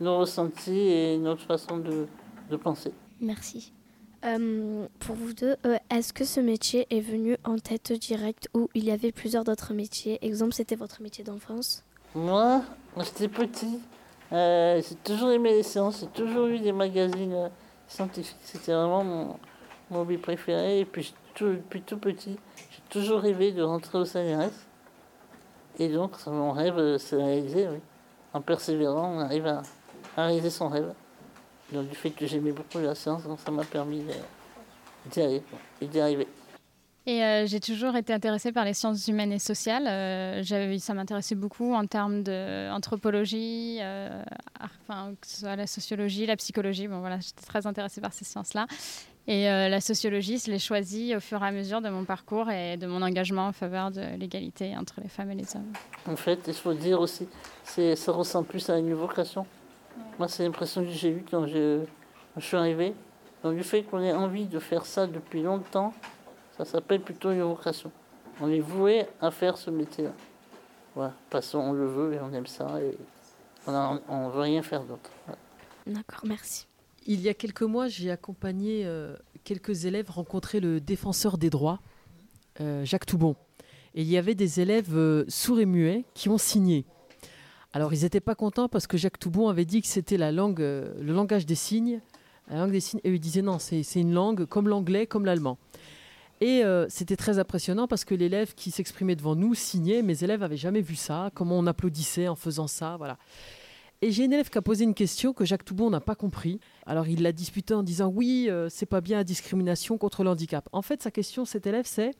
nos 0.00 0.18
ressentis 0.18 0.88
et 0.88 1.18
notre 1.18 1.42
façon 1.42 1.78
de 1.78 2.06
penser. 2.56 2.92
Merci. 3.20 3.72
Euh, 4.24 4.86
pour 4.98 5.16
vous 5.16 5.32
deux, 5.32 5.56
euh, 5.64 5.78
est-ce 5.88 6.12
que 6.12 6.24
ce 6.24 6.40
métier 6.40 6.86
est 6.90 7.00
venu 7.00 7.38
en 7.44 7.56
tête 7.58 7.92
directe 7.92 8.48
ou 8.54 8.68
il 8.74 8.84
y 8.84 8.90
avait 8.90 9.12
plusieurs 9.12 9.44
d'autres 9.44 9.72
métiers? 9.72 10.18
Exemple, 10.20 10.52
c'était 10.52 10.76
votre 10.76 11.00
métier 11.00 11.24
d'enfance 11.24 11.84
Moi, 12.14 12.62
quand 12.94 13.02
j'étais 13.02 13.28
petit, 13.28 13.80
euh, 14.32 14.82
j'ai 14.86 14.94
toujours 14.96 15.30
aimé 15.30 15.54
les 15.54 15.62
sciences, 15.62 16.00
j'ai 16.00 16.06
toujours 16.08 16.46
lu 16.46 16.60
des 16.60 16.72
magazines 16.72 17.50
scientifiques. 17.88 18.36
C'était 18.42 18.72
vraiment 18.72 19.04
mon, 19.04 19.36
mon 19.90 20.02
hobby 20.02 20.18
préféré. 20.18 20.80
Et 20.80 20.84
puis, 20.84 21.14
tout, 21.34 21.52
depuis 21.54 21.80
tout 21.80 21.98
petit, 21.98 22.36
j'ai 22.56 22.82
toujours 22.90 23.20
rêvé 23.20 23.52
de 23.52 23.62
rentrer 23.62 23.96
au 23.96 24.04
CNRS. 24.04 24.52
Et 25.78 25.88
donc, 25.88 26.12
mon 26.26 26.52
rêve 26.52 26.98
s'est 26.98 27.16
réalisé, 27.16 27.68
oui. 27.68 27.78
En 28.34 28.42
persévérant, 28.42 29.14
on 29.16 29.20
arrive 29.20 29.46
à, 29.46 29.62
à 30.16 30.26
réaliser 30.26 30.50
son 30.50 30.68
rêve. 30.68 30.92
Donc, 31.72 31.88
du 31.88 31.94
fait 31.94 32.10
que 32.10 32.26
j'aimais 32.26 32.52
beaucoup 32.52 32.78
la 32.78 32.94
science, 32.94 33.24
donc 33.24 33.38
ça 33.40 33.50
m'a 33.50 33.64
permis 33.64 34.02
d'y 35.10 35.20
arriver. 35.20 35.42
et 35.80 35.86
d'y 35.86 36.00
arriver. 36.00 36.26
Et 37.06 37.24
euh, 37.24 37.46
j'ai 37.46 37.60
toujours 37.60 37.96
été 37.96 38.12
intéressée 38.12 38.52
par 38.52 38.64
les 38.64 38.74
sciences 38.74 39.08
humaines 39.08 39.32
et 39.32 39.38
sociales. 39.38 39.86
Euh, 39.88 40.78
ça 40.78 40.94
m'intéressait 40.94 41.34
beaucoup 41.34 41.72
en 41.72 41.86
termes 41.86 42.22
d'anthropologie, 42.22 43.78
euh, 43.80 44.22
enfin, 44.60 45.14
que 45.20 45.26
ce 45.26 45.40
soit 45.40 45.56
la 45.56 45.66
sociologie, 45.66 46.26
la 46.26 46.36
psychologie. 46.36 46.88
Bon, 46.88 47.00
voilà, 47.00 47.18
j'étais 47.20 47.46
très 47.46 47.66
intéressée 47.66 48.00
par 48.00 48.12
ces 48.12 48.24
sciences-là. 48.24 48.66
Et 49.26 49.44
la 49.44 49.80
sociologie, 49.80 50.38
je 50.44 50.50
l'ai 50.50 50.58
choisie 50.58 51.14
au 51.14 51.20
fur 51.20 51.40
et 51.44 51.46
à 51.46 51.52
mesure 51.52 51.80
de 51.80 51.88
mon 51.88 52.04
parcours 52.04 52.50
et 52.50 52.76
de 52.76 52.86
mon 52.88 53.00
engagement 53.00 53.46
en 53.46 53.52
faveur 53.52 53.92
de 53.92 54.16
l'égalité 54.18 54.76
entre 54.76 55.00
les 55.00 55.08
femmes 55.08 55.30
et 55.30 55.36
les 55.36 55.54
hommes. 55.54 55.72
En 56.06 56.16
fait, 56.16 56.40
il 56.48 56.54
faut 56.54 56.74
dire 56.74 57.00
aussi, 57.00 57.28
ça 57.62 58.12
ressemble 58.12 58.48
plus 58.48 58.68
à 58.70 58.78
une 58.78 58.92
vocation. 58.94 59.46
Moi, 60.18 60.28
c'est 60.28 60.44
l'impression 60.44 60.82
que 60.82 60.90
j'ai 60.90 61.10
eue 61.10 61.24
quand 61.30 61.46
je, 61.46 61.84
quand 62.34 62.40
je 62.40 62.46
suis 62.46 62.56
arrivé. 62.56 62.94
Donc, 63.42 63.56
du 63.56 63.62
fait 63.62 63.82
qu'on 63.82 64.00
ait 64.00 64.12
envie 64.12 64.46
de 64.46 64.58
faire 64.58 64.84
ça 64.84 65.06
depuis 65.06 65.42
longtemps, 65.42 65.94
ça 66.56 66.64
s'appelle 66.64 67.00
plutôt 67.00 67.30
une 67.30 67.42
vocation. 67.42 67.90
On 68.40 68.48
est 68.48 68.60
voué 68.60 69.06
à 69.20 69.30
faire 69.30 69.56
ce 69.56 69.70
métier-là. 69.70 70.12
Voilà, 70.94 71.14
parce 71.30 71.52
qu'on 71.52 71.72
le 71.72 71.86
veut 71.86 72.14
et 72.14 72.20
on 72.20 72.32
aime 72.32 72.46
ça 72.46 72.80
et 72.82 72.96
on 73.66 74.26
ne 74.26 74.30
veut 74.30 74.40
rien 74.40 74.62
faire 74.62 74.82
d'autre. 74.82 75.10
Voilà. 75.26 75.38
D'accord, 75.86 76.22
merci. 76.26 76.66
Il 77.06 77.20
y 77.20 77.28
a 77.28 77.34
quelques 77.34 77.62
mois, 77.62 77.88
j'ai 77.88 78.10
accompagné 78.10 78.84
euh, 78.84 79.16
quelques 79.44 79.84
élèves 79.84 80.10
rencontrer 80.10 80.60
le 80.60 80.80
défenseur 80.80 81.38
des 81.38 81.50
droits, 81.50 81.80
euh, 82.60 82.84
Jacques 82.84 83.06
Toubon. 83.06 83.36
Et 83.94 84.02
il 84.02 84.08
y 84.08 84.18
avait 84.18 84.34
des 84.34 84.60
élèves 84.60 84.96
euh, 84.96 85.24
sourds 85.28 85.60
et 85.60 85.66
muets 85.66 86.04
qui 86.14 86.28
ont 86.28 86.38
signé. 86.38 86.84
Alors, 87.72 87.94
ils 87.94 88.02
n'étaient 88.02 88.20
pas 88.20 88.34
contents 88.34 88.68
parce 88.68 88.86
que 88.86 88.96
Jacques 88.96 89.18
Toubon 89.18 89.48
avait 89.48 89.64
dit 89.64 89.80
que 89.80 89.86
c'était 89.86 90.16
la 90.16 90.32
langue, 90.32 90.60
euh, 90.60 90.92
le 91.00 91.12
langage 91.12 91.46
des 91.46 91.54
signes. 91.54 92.00
La 92.48 92.58
langue 92.58 92.72
des 92.72 92.80
signes. 92.80 93.00
Et 93.04 93.10
ils 93.10 93.20
disaient 93.20 93.42
non, 93.42 93.58
c'est 93.58 93.84
une 93.94 94.12
langue 94.12 94.44
comme 94.44 94.68
l'anglais, 94.68 95.06
comme 95.06 95.24
l'allemand. 95.24 95.58
Et 96.40 96.64
euh, 96.64 96.86
c'était 96.88 97.16
très 97.16 97.38
impressionnant 97.38 97.86
parce 97.86 98.04
que 98.04 98.14
l'élève 98.14 98.54
qui 98.54 98.70
s'exprimait 98.70 99.14
devant 99.14 99.36
nous 99.36 99.54
signait. 99.54 100.02
Mes 100.02 100.24
élèves 100.24 100.40
n'avaient 100.40 100.56
jamais 100.56 100.80
vu 100.80 100.96
ça, 100.96 101.30
comment 101.34 101.58
on 101.58 101.66
applaudissait 101.66 102.28
en 102.28 102.34
faisant 102.34 102.66
ça. 102.66 102.96
Voilà. 102.96 103.18
Et 104.02 104.10
j'ai 104.10 104.24
une 104.24 104.32
élève 104.32 104.48
qui 104.48 104.56
a 104.56 104.62
posé 104.62 104.84
une 104.84 104.94
question 104.94 105.34
que 105.34 105.44
Jacques 105.44 105.66
Toubon 105.66 105.90
n'a 105.90 106.00
pas 106.00 106.14
compris. 106.14 106.58
Alors 106.86 107.06
il 107.06 107.22
l'a 107.22 107.32
disputé 107.32 107.74
en 107.74 107.82
disant 107.82 108.08
oui, 108.08 108.46
euh, 108.48 108.70
c'est 108.70 108.86
pas 108.86 109.02
bien 109.02 109.18
la 109.18 109.24
discrimination 109.24 109.98
contre 109.98 110.24
le 110.24 110.30
handicap. 110.30 110.66
En 110.72 110.80
fait, 110.80 111.02
sa 111.02 111.10
question, 111.10 111.44
cet 111.44 111.66
élève, 111.66 111.84
c'est 111.86 112.12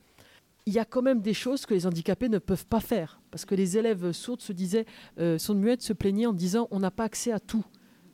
il 0.66 0.72
y 0.72 0.78
a 0.78 0.84
quand 0.84 1.02
même 1.02 1.20
des 1.20 1.34
choses 1.34 1.66
que 1.66 1.74
les 1.74 1.86
handicapés 1.86 2.28
ne 2.28 2.38
peuvent 2.38 2.66
pas 2.66 2.80
faire. 2.80 3.20
Parce 3.30 3.44
que 3.44 3.54
les 3.54 3.78
élèves 3.78 4.12
sourds 4.12 4.40
se 4.40 4.52
disaient, 4.52 4.86
euh, 5.18 5.38
sourdes 5.38 5.58
muettes 5.58 5.82
se 5.82 5.92
plaignaient 5.92 6.26
en 6.26 6.32
disant 6.32 6.68
on 6.70 6.80
n'a 6.80 6.90
pas 6.90 7.04
accès 7.04 7.32
à 7.32 7.40
tout 7.40 7.64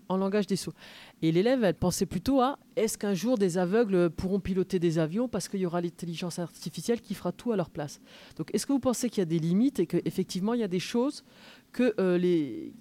en 0.08 0.16
langage 0.16 0.46
des 0.46 0.56
sourds. 0.56 0.74
Et 1.22 1.32
l'élève, 1.32 1.64
elle 1.64 1.74
pensait 1.74 2.06
plutôt 2.06 2.40
à 2.40 2.58
est-ce 2.76 2.96
qu'un 2.98 3.14
jour 3.14 3.38
des 3.38 3.58
aveugles 3.58 4.10
pourront 4.10 4.40
piloter 4.40 4.78
des 4.78 4.98
avions 4.98 5.28
parce 5.28 5.48
qu'il 5.48 5.60
y 5.60 5.66
aura 5.66 5.80
l'intelligence 5.80 6.38
artificielle 6.38 7.00
qui 7.00 7.14
fera 7.14 7.32
tout 7.32 7.52
à 7.52 7.56
leur 7.56 7.70
place? 7.70 8.00
Donc 8.36 8.50
est-ce 8.54 8.66
que 8.66 8.72
vous 8.72 8.80
pensez 8.80 9.10
qu'il 9.10 9.20
y 9.20 9.22
a 9.22 9.26
des 9.26 9.38
limites 9.38 9.80
et 9.80 9.86
qu'effectivement 9.86 10.54
il 10.54 10.60
y 10.60 10.64
a 10.64 10.68
des 10.68 10.80
choses 10.80 11.24
que 11.72 11.94
euh, 11.98 12.18
les 12.18 12.72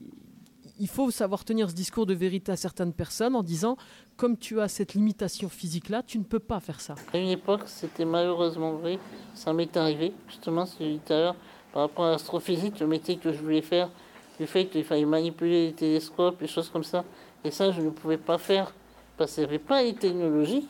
il 0.79 0.87
faut 0.87 1.09
savoir 1.11 1.45
tenir 1.45 1.69
ce 1.69 1.75
discours 1.75 2.05
de 2.05 2.13
vérité 2.13 2.51
à 2.51 2.55
certaines 2.55 2.93
personnes 2.93 3.35
en 3.35 3.43
disant, 3.43 3.77
comme 4.17 4.37
tu 4.37 4.59
as 4.59 4.67
cette 4.67 4.93
limitation 4.93 5.49
physique-là, 5.49 6.03
tu 6.03 6.17
ne 6.19 6.23
peux 6.23 6.39
pas 6.39 6.59
faire 6.59 6.81
ça. 6.81 6.95
À 7.13 7.17
une 7.17 7.29
époque, 7.29 7.63
c'était 7.65 8.05
malheureusement 8.05 8.73
vrai. 8.73 8.99
Ça 9.33 9.53
m'est 9.53 9.75
arrivé, 9.77 10.13
justement, 10.27 10.65
ce 10.65 10.77
que 10.77 10.83
je 10.83 10.89
disais 10.89 11.01
tout 11.05 11.13
à 11.13 11.17
l'heure, 11.17 11.35
par 11.73 11.83
rapport 11.83 12.05
à 12.05 12.11
l'astrophysique, 12.11 12.79
le 12.79 12.87
métier 12.87 13.17
que 13.17 13.31
je 13.31 13.39
voulais 13.39 13.61
faire, 13.61 13.89
le 14.39 14.45
fait 14.45 14.65
qu'il 14.65 14.83
fallait 14.83 15.05
manipuler 15.05 15.67
les 15.67 15.73
télescopes, 15.73 16.41
les 16.41 16.47
choses 16.47 16.69
comme 16.69 16.83
ça. 16.83 17.03
Et 17.43 17.51
ça, 17.51 17.71
je 17.71 17.81
ne 17.81 17.89
pouvais 17.89 18.17
pas 18.17 18.37
faire 18.37 18.73
parce 19.17 19.33
qu'il 19.33 19.43
n'y 19.43 19.49
avait 19.49 19.59
pas 19.59 19.81
les 19.83 19.93
technologies. 19.93 20.67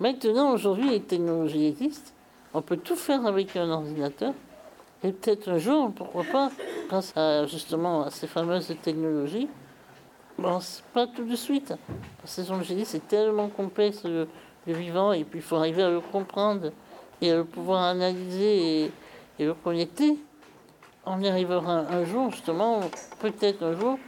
Maintenant, 0.00 0.52
aujourd'hui, 0.52 0.90
les 0.90 1.02
technologies 1.02 1.66
existent. 1.66 2.10
On 2.52 2.62
peut 2.62 2.76
tout 2.76 2.96
faire 2.96 3.24
avec 3.26 3.56
un 3.56 3.70
ordinateur. 3.70 4.34
Et 5.06 5.12
peut-être 5.12 5.48
un 5.48 5.58
jour, 5.58 5.92
pourquoi 5.94 6.24
pas, 6.24 6.50
grâce 6.88 7.16
à 7.16 7.46
justement 7.46 8.02
à 8.02 8.10
ces 8.10 8.26
fameuses 8.26 8.74
technologies, 8.82 9.46
bon, 10.36 10.58
pas 10.92 11.06
tout 11.06 11.22
de 11.22 11.36
suite. 11.36 11.72
Parce 12.20 12.34
que 12.34 12.48
comme 12.48 12.64
c'est 12.64 13.06
tellement 13.06 13.46
complexe 13.46 14.02
le, 14.02 14.26
vivant, 14.66 15.12
et 15.12 15.22
puis 15.22 15.38
il 15.38 15.42
faut 15.42 15.54
arriver 15.54 15.84
à 15.84 15.90
le 15.90 16.00
comprendre 16.00 16.72
et 17.20 17.30
à 17.30 17.36
le 17.36 17.44
pouvoir 17.44 17.84
analyser 17.84 18.82
et, 18.86 18.92
et 19.38 19.44
le 19.44 19.54
connecter. 19.54 20.18
On 21.04 21.20
y 21.20 21.28
arrivera 21.28 21.86
un 21.88 22.04
jour, 22.04 22.32
justement, 22.32 22.80
peut-être 23.20 23.62
un 23.62 23.78
jour, 23.78 24.00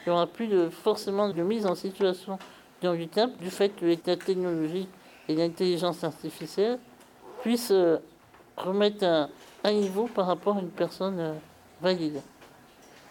il 0.00 0.10
n'y 0.10 0.12
aura 0.12 0.26
plus 0.26 0.48
de, 0.48 0.68
forcément 0.68 1.30
de 1.30 1.42
mise 1.42 1.64
en 1.64 1.74
situation 1.74 2.38
de 2.82 2.88
handicap 2.88 3.30
du 3.38 3.48
fait 3.48 3.70
que 3.70 3.86
la 3.86 4.16
technologie 4.16 4.86
et 5.30 5.34
l'intelligence 5.34 6.04
artificielle 6.04 6.78
puissent 7.40 7.70
euh, 7.70 7.96
remettre 8.58 9.02
un, 9.06 9.30
un 9.64 9.72
niveau 9.72 10.06
par 10.06 10.26
rapport 10.26 10.56
à 10.56 10.60
une 10.60 10.70
personne 10.70 11.20
euh, 11.20 11.32
valide. 11.80 12.20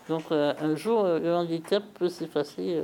Donc 0.10 0.24
euh, 0.32 0.54
un 0.60 0.76
jour, 0.76 1.06
euh, 1.06 1.20
le 1.20 1.34
handicap 1.34 1.84
peut 1.94 2.10
s'effacer 2.10 2.84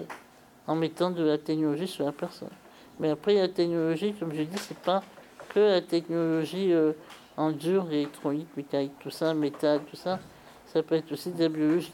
en 0.68 0.76
mettant 0.76 1.12
de 1.12 1.24
la 1.24 1.38
technologie 1.38 1.88
sur 1.88 2.06
la 2.06 2.12
personne. 2.12 2.50
Mais 3.00 3.10
après, 3.10 3.36
la 3.36 3.48
technologie, 3.48 4.14
comme 4.14 4.34
je 4.34 4.44
dis, 4.44 4.58
c'est 4.58 4.78
pas 4.78 5.04
que 5.50 5.60
la 5.60 5.82
technologie 5.82 6.74
en 7.38 7.52
dur, 7.52 7.88
électronique, 7.92 8.48
mécanique, 8.58 8.94
tout 9.00 9.12
ça, 9.12 9.34
métal, 9.34 9.82
tout 9.90 9.96
ça. 9.96 10.20
Ça 10.66 10.82
peut 10.82 10.96
être 10.96 11.12
aussi 11.12 11.32
de 11.32 11.40
la 11.40 11.50
biologie. 11.50 11.94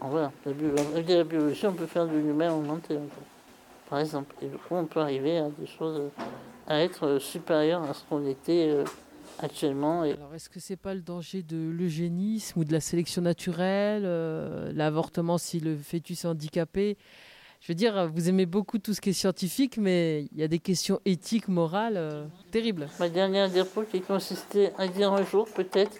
Voilà, 0.00 0.32
de 0.44 1.14
la 1.14 1.24
biologie, 1.24 1.66
on 1.66 1.72
peut 1.72 1.86
faire 1.86 2.06
de 2.06 2.16
l'humain 2.16 2.52
augmenté, 2.52 2.98
par 3.88 4.00
exemple. 4.00 4.34
Et 4.42 4.46
du 4.46 4.56
coup, 4.56 4.74
on 4.74 4.84
peut 4.86 5.00
arriver 5.00 5.38
à 5.38 5.48
des 5.48 5.66
choses, 5.66 6.10
à 6.66 6.80
être 6.80 7.18
supérieur 7.18 7.82
à 7.84 7.94
ce 7.94 8.02
qu'on 8.04 8.26
était 8.26 8.84
actuellement. 9.38 10.04
Et 10.04 10.12
Alors, 10.12 10.34
est-ce 10.34 10.48
que 10.48 10.60
c'est 10.60 10.76
pas 10.76 10.94
le 10.94 11.00
danger 11.00 11.42
de 11.42 11.56
l'eugénisme 11.56 12.60
ou 12.60 12.64
de 12.64 12.72
la 12.72 12.80
sélection 12.80 13.22
naturelle, 13.22 14.02
euh, 14.04 14.72
l'avortement 14.74 15.38
si 15.38 15.60
le 15.60 15.76
fœtus 15.76 16.24
est 16.24 16.28
handicapé? 16.28 16.96
Je 17.60 17.68
veux 17.68 17.74
dire, 17.74 18.08
vous 18.08 18.28
aimez 18.28 18.46
beaucoup 18.46 18.78
tout 18.78 18.94
ce 18.94 19.00
qui 19.00 19.10
est 19.10 19.14
scientifique, 19.14 19.76
mais 19.76 20.22
il 20.32 20.38
y 20.38 20.42
a 20.42 20.48
des 20.48 20.58
questions 20.58 20.98
éthiques, 21.04 21.48
morales 21.48 21.98
euh, 21.98 22.24
terribles. 22.50 22.88
Ma 22.98 23.10
dernière 23.10 23.50
diapo 23.50 23.82
qui 23.82 24.00
consistait 24.00 24.72
à 24.78 24.88
dire 24.88 25.12
un 25.12 25.24
jour, 25.24 25.46
peut-être, 25.54 25.98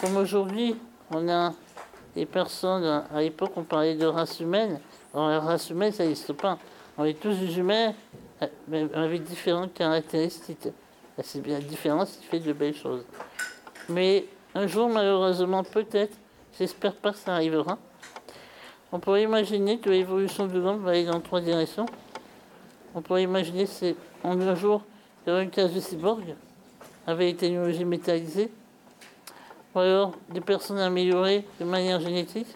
comme 0.00 0.16
aujourd'hui, 0.16 0.74
on 1.12 1.28
a 1.28 1.54
des 2.16 2.26
personnes, 2.26 2.84
à 2.84 3.20
l'époque 3.20 3.52
on 3.56 3.62
parlait 3.62 3.94
de 3.94 4.06
race 4.06 4.40
humaine, 4.40 4.80
alors 5.14 5.28
la 5.28 5.40
race 5.40 5.70
humaine 5.70 5.92
ça 5.92 6.04
n'existe 6.04 6.32
pas. 6.32 6.58
On 6.96 7.04
est 7.04 7.14
tous 7.14 7.36
des 7.36 7.58
humains 7.58 7.94
euh, 8.42 8.46
mais 8.68 8.86
avec 8.94 9.24
différentes 9.24 9.74
caractéristiques. 9.74 10.68
C'est 11.22 11.40
bien 11.40 11.58
la 11.58 11.64
différence 11.64 12.16
qui 12.16 12.26
fait 12.26 12.38
de 12.38 12.52
belles 12.52 12.76
choses. 12.76 13.04
Mais 13.88 14.26
un 14.54 14.66
jour, 14.66 14.88
malheureusement, 14.88 15.64
peut-être, 15.64 16.16
j'espère 16.56 16.94
pas 16.94 17.12
que 17.12 17.18
ça 17.18 17.34
arrivera, 17.34 17.78
on 18.92 19.00
pourrait 19.00 19.24
imaginer 19.24 19.78
que 19.78 19.90
l'évolution 19.90 20.46
de 20.46 20.58
l'homme 20.58 20.82
va 20.82 20.92
aller 20.92 21.04
dans 21.04 21.20
trois 21.20 21.40
directions. 21.40 21.86
On 22.94 23.02
pourrait 23.02 23.24
imaginer 23.24 23.66
c'est 23.66 23.96
en 24.22 24.40
un 24.40 24.54
jour, 24.54 24.82
il 25.26 25.32
une 25.32 25.50
case 25.50 25.74
de 25.74 25.80
cyborg 25.80 26.34
avec 27.06 27.34
des 27.34 27.36
technologies 27.36 27.84
métallisées, 27.84 28.50
ou 29.74 29.78
alors 29.78 30.12
des 30.30 30.40
personnes 30.40 30.78
améliorées 30.78 31.44
de 31.60 31.64
manière 31.64 32.00
génétique, 32.00 32.48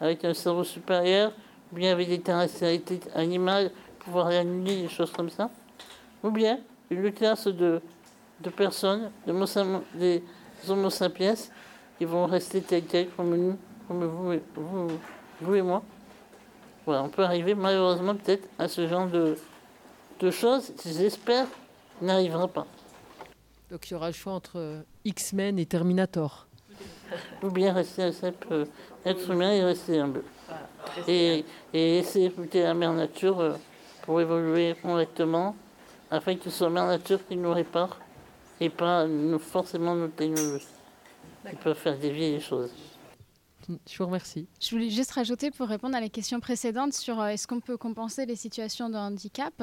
avec 0.00 0.24
un 0.24 0.34
cerveau 0.34 0.64
supérieur, 0.64 1.32
ou 1.72 1.76
bien 1.76 1.92
avec 1.92 2.08
des 2.08 2.20
caractéristiques 2.20 3.08
animales, 3.14 3.70
pouvoir 4.00 4.28
annuler 4.28 4.82
des 4.82 4.88
choses 4.88 5.12
comme 5.12 5.30
ça, 5.30 5.50
ou 6.22 6.30
bien 6.30 6.58
une 6.90 7.12
classe 7.12 7.46
de, 7.46 7.80
de 8.42 8.50
personnes, 8.50 9.10
de 9.26 9.98
des 9.98 10.22
Homo 10.68 10.90
sapiens, 10.90 11.34
qui 11.98 12.04
vont 12.04 12.26
rester 12.26 12.60
tels 12.60 12.84
quels 12.84 13.10
comme 13.10 13.36
nous, 13.36 13.56
comme 13.88 14.04
vous 14.04 14.32
et, 14.32 14.42
vous, 14.54 14.88
vous 15.40 15.54
et 15.54 15.62
moi. 15.62 15.82
Voilà, 16.84 17.04
on 17.04 17.08
peut 17.08 17.22
arriver 17.22 17.54
malheureusement 17.54 18.14
peut-être 18.14 18.48
à 18.58 18.68
ce 18.68 18.86
genre 18.88 19.06
de, 19.06 19.36
de 20.20 20.30
choses 20.30 20.72
qui, 20.78 20.92
j'espère, 20.92 21.46
n'arrivera 22.00 22.48
pas. 22.48 22.66
Donc 23.70 23.88
il 23.88 23.94
y 23.94 23.96
aura 23.96 24.08
le 24.08 24.12
choix 24.12 24.32
entre 24.32 24.84
X-Men 25.04 25.58
et 25.58 25.66
Terminator. 25.66 26.46
Ou 27.42 27.50
bien 27.50 27.72
rester 27.72 28.02
un 28.02 28.12
simple 28.12 28.46
euh, 28.50 28.64
être 29.04 29.30
humain 29.30 29.52
et 29.52 29.62
rester 29.62 30.00
humble. 30.00 30.22
Et, 31.06 31.44
et 31.72 31.98
essayer 31.98 32.28
d'écouter 32.28 32.62
la 32.62 32.74
mère 32.74 32.92
nature 32.92 33.40
euh, 33.40 33.52
pour 34.02 34.20
évoluer 34.20 34.74
correctement 34.82 35.54
afin 36.10 36.36
que 36.36 36.44
ce 36.44 36.50
soit 36.50 36.70
la 36.70 36.86
nature 36.86 37.20
qui 37.26 37.36
nous 37.36 37.52
répare 37.52 37.98
et 38.62 38.70
pas 38.70 39.06
forcément 39.40 39.96
nos 39.96 40.08
technologies 40.08 40.66
qui 41.48 41.56
peuvent 41.56 41.76
faire 41.76 41.98
dévier 41.98 42.30
les 42.30 42.40
choses. 42.40 42.70
Je 43.68 43.98
vous 43.98 44.06
remercie. 44.06 44.46
Je 44.60 44.70
voulais 44.70 44.90
juste 44.90 45.12
rajouter 45.12 45.50
pour 45.50 45.68
répondre 45.68 45.96
à 45.96 46.00
la 46.00 46.08
question 46.08 46.40
précédente 46.40 46.92
sur 46.92 47.20
euh, 47.20 47.28
est-ce 47.28 47.46
qu'on 47.46 47.60
peut 47.60 47.76
compenser 47.76 48.26
les 48.26 48.36
situations 48.36 48.88
de 48.88 48.96
handicap. 48.96 49.54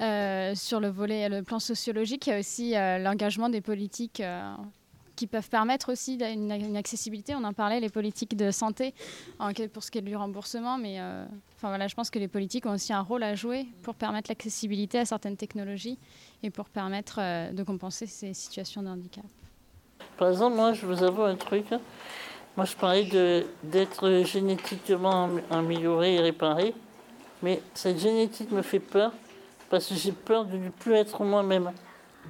Euh, 0.00 0.54
sur 0.54 0.80
le 0.80 0.88
volet, 0.88 1.28
le 1.28 1.42
plan 1.42 1.60
sociologique, 1.60 2.26
il 2.26 2.30
y 2.30 2.32
a 2.32 2.38
aussi 2.40 2.76
euh, 2.76 2.98
l'engagement 2.98 3.48
des 3.48 3.60
politiques 3.60 4.22
qui 5.16 5.26
peuvent 5.26 5.48
permettre 5.48 5.92
aussi 5.92 6.14
une, 6.14 6.76
accessibilité. 6.76 7.34
On 7.34 7.44
en 7.44 7.52
parlait, 7.52 7.80
les 7.80 7.88
politiques 7.88 8.36
de 8.36 8.50
santé 8.50 8.94
pour 9.72 9.82
ce 9.82 9.90
qui 9.90 9.98
est 9.98 10.02
du 10.02 10.16
remboursement, 10.16 10.78
mais 10.78 11.00
enfin, 11.56 11.68
voilà, 11.68 11.86
je 11.86 11.94
pense 11.94 12.10
que 12.10 12.18
les 12.18 12.28
politiques 12.28 12.66
ont 12.66 12.74
aussi 12.74 12.92
un 12.92 13.00
rôle 13.00 13.22
à 13.22 13.34
jouer 13.34 13.66
pour 13.82 13.94
permettre 13.94 14.30
l'accessibilité 14.30 14.98
à 14.98 15.04
certaines 15.04 15.36
technologies 15.36 15.98
et 16.42 16.50
pour 16.50 16.68
permettre 16.68 17.20
de 17.52 17.62
compenser 17.62 18.06
ces 18.06 18.34
situations 18.34 18.82
de 18.82 18.88
handicap. 18.88 19.24
Par 20.16 20.28
exemple, 20.28 20.56
moi, 20.56 20.72
je 20.72 20.86
vous 20.86 21.02
avoue 21.02 21.22
un 21.22 21.36
truc. 21.36 21.66
Moi, 22.56 22.66
je 22.66 22.76
parlais 22.76 23.08
d'être 23.64 24.22
génétiquement 24.24 25.28
amélioré 25.50 26.14
et 26.14 26.20
réparé, 26.20 26.74
mais 27.42 27.60
cette 27.74 27.98
génétique 27.98 28.52
me 28.52 28.62
fait 28.62 28.78
peur 28.78 29.12
parce 29.70 29.88
que 29.88 29.94
j'ai 29.96 30.12
peur 30.12 30.44
de 30.44 30.56
ne 30.56 30.68
plus 30.68 30.94
être 30.94 31.24
moi-même, 31.24 31.72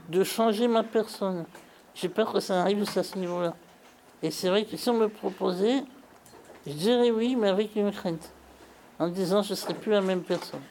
de 0.09 0.25
changer 0.25 0.66
ma 0.66 0.83
personne. 0.83 1.44
J'ai 1.95 2.09
peur 2.09 2.33
que 2.33 2.41
ça 2.41 2.61
arrive 2.63 2.83
à 2.97 3.03
ce 3.03 3.19
niveau-là. 3.19 3.55
Et 4.23 4.31
c'est 4.31 4.49
vrai 4.49 4.65
que 4.65 4.77
si 4.77 4.89
on 4.91 4.95
me 4.95 5.09
proposait, 5.09 5.85
je 6.67 6.73
dirais 6.73 7.11
oui, 7.11 7.37
mais 7.37 7.49
avec 7.49 7.77
une 7.77 7.93
crainte, 7.93 8.33
en 8.99 9.09
disant 9.09 9.43
je 9.43 9.51
ne 9.51 9.57
serais 9.57 9.75
plus 9.75 9.93
la 9.93 10.01
même 10.01 10.23
personne. 10.23 10.63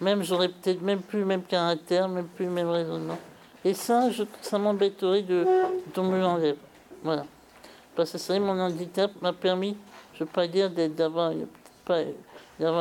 Même 0.00 0.22
j'aurais 0.22 0.48
peut-être 0.48 0.80
même 0.80 1.02
plus 1.02 1.20
le 1.20 1.26
même 1.26 1.42
caractère, 1.42 2.08
même 2.08 2.26
plus 2.26 2.46
le 2.46 2.52
même 2.52 2.70
raisonnement. 2.70 3.18
Et 3.64 3.74
ça, 3.74 4.08
ça 4.40 4.58
m'embêterait 4.58 5.22
de, 5.22 5.46
de 5.94 6.00
me 6.00 6.18
l'enlève. 6.18 6.56
Voilà. 7.02 7.26
Parce 7.94 8.12
que 8.12 8.18
c'est 8.18 8.40
mon 8.40 8.58
handicap 8.58 9.10
m'a 9.20 9.32
permis, 9.32 9.76
je 10.14 10.22
ne 10.22 10.26
veux 10.26 10.32
pas 10.32 10.46
dire 10.46 10.70
d'avoir 10.70 11.32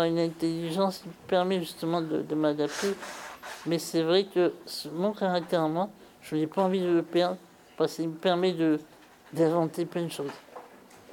une 0.04 0.20
intelligence 0.20 1.00
qui 1.00 1.10
permet 1.28 1.60
justement 1.60 2.02
de, 2.02 2.36
m'adapter. 2.36 2.96
Mais 3.66 3.80
c'est 3.80 4.04
vrai 4.04 4.26
que 4.26 4.54
mon 4.94 5.12
caractère 5.12 5.68
moi, 5.68 5.90
je 6.22 6.36
n'ai 6.36 6.48
pas 6.48 6.64
envie 6.64 6.80
de 6.80 6.90
le 6.90 7.04
perdre 7.04 7.38
parce 7.80 7.96
qu'il 7.96 8.10
me 8.10 8.16
permet 8.16 8.54
d'inventer 9.32 9.86
plein 9.86 10.04
de 10.04 10.12
choses. 10.12 10.34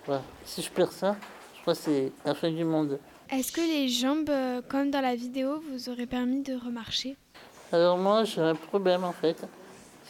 Voilà. 0.04 0.22
Si 0.44 0.62
je 0.62 0.70
perds 0.70 0.90
ça, 0.90 1.16
je 1.54 1.60
crois 1.60 1.74
que 1.74 1.80
c'est 1.80 2.12
la 2.24 2.34
fin 2.34 2.50
du 2.50 2.64
monde. 2.64 2.98
Est-ce 3.30 3.52
que 3.52 3.60
les 3.60 3.88
jambes, 3.88 4.28
euh, 4.28 4.60
comme 4.68 4.90
dans 4.90 5.00
la 5.00 5.14
vidéo, 5.14 5.62
vous 5.70 5.88
auraient 5.88 6.06
permis 6.06 6.42
de 6.42 6.54
remarcher? 6.56 7.16
Alors 7.70 7.96
moi, 7.96 8.24
j'ai 8.24 8.40
un 8.40 8.56
problème 8.56 9.04
en 9.04 9.12
fait. 9.12 9.46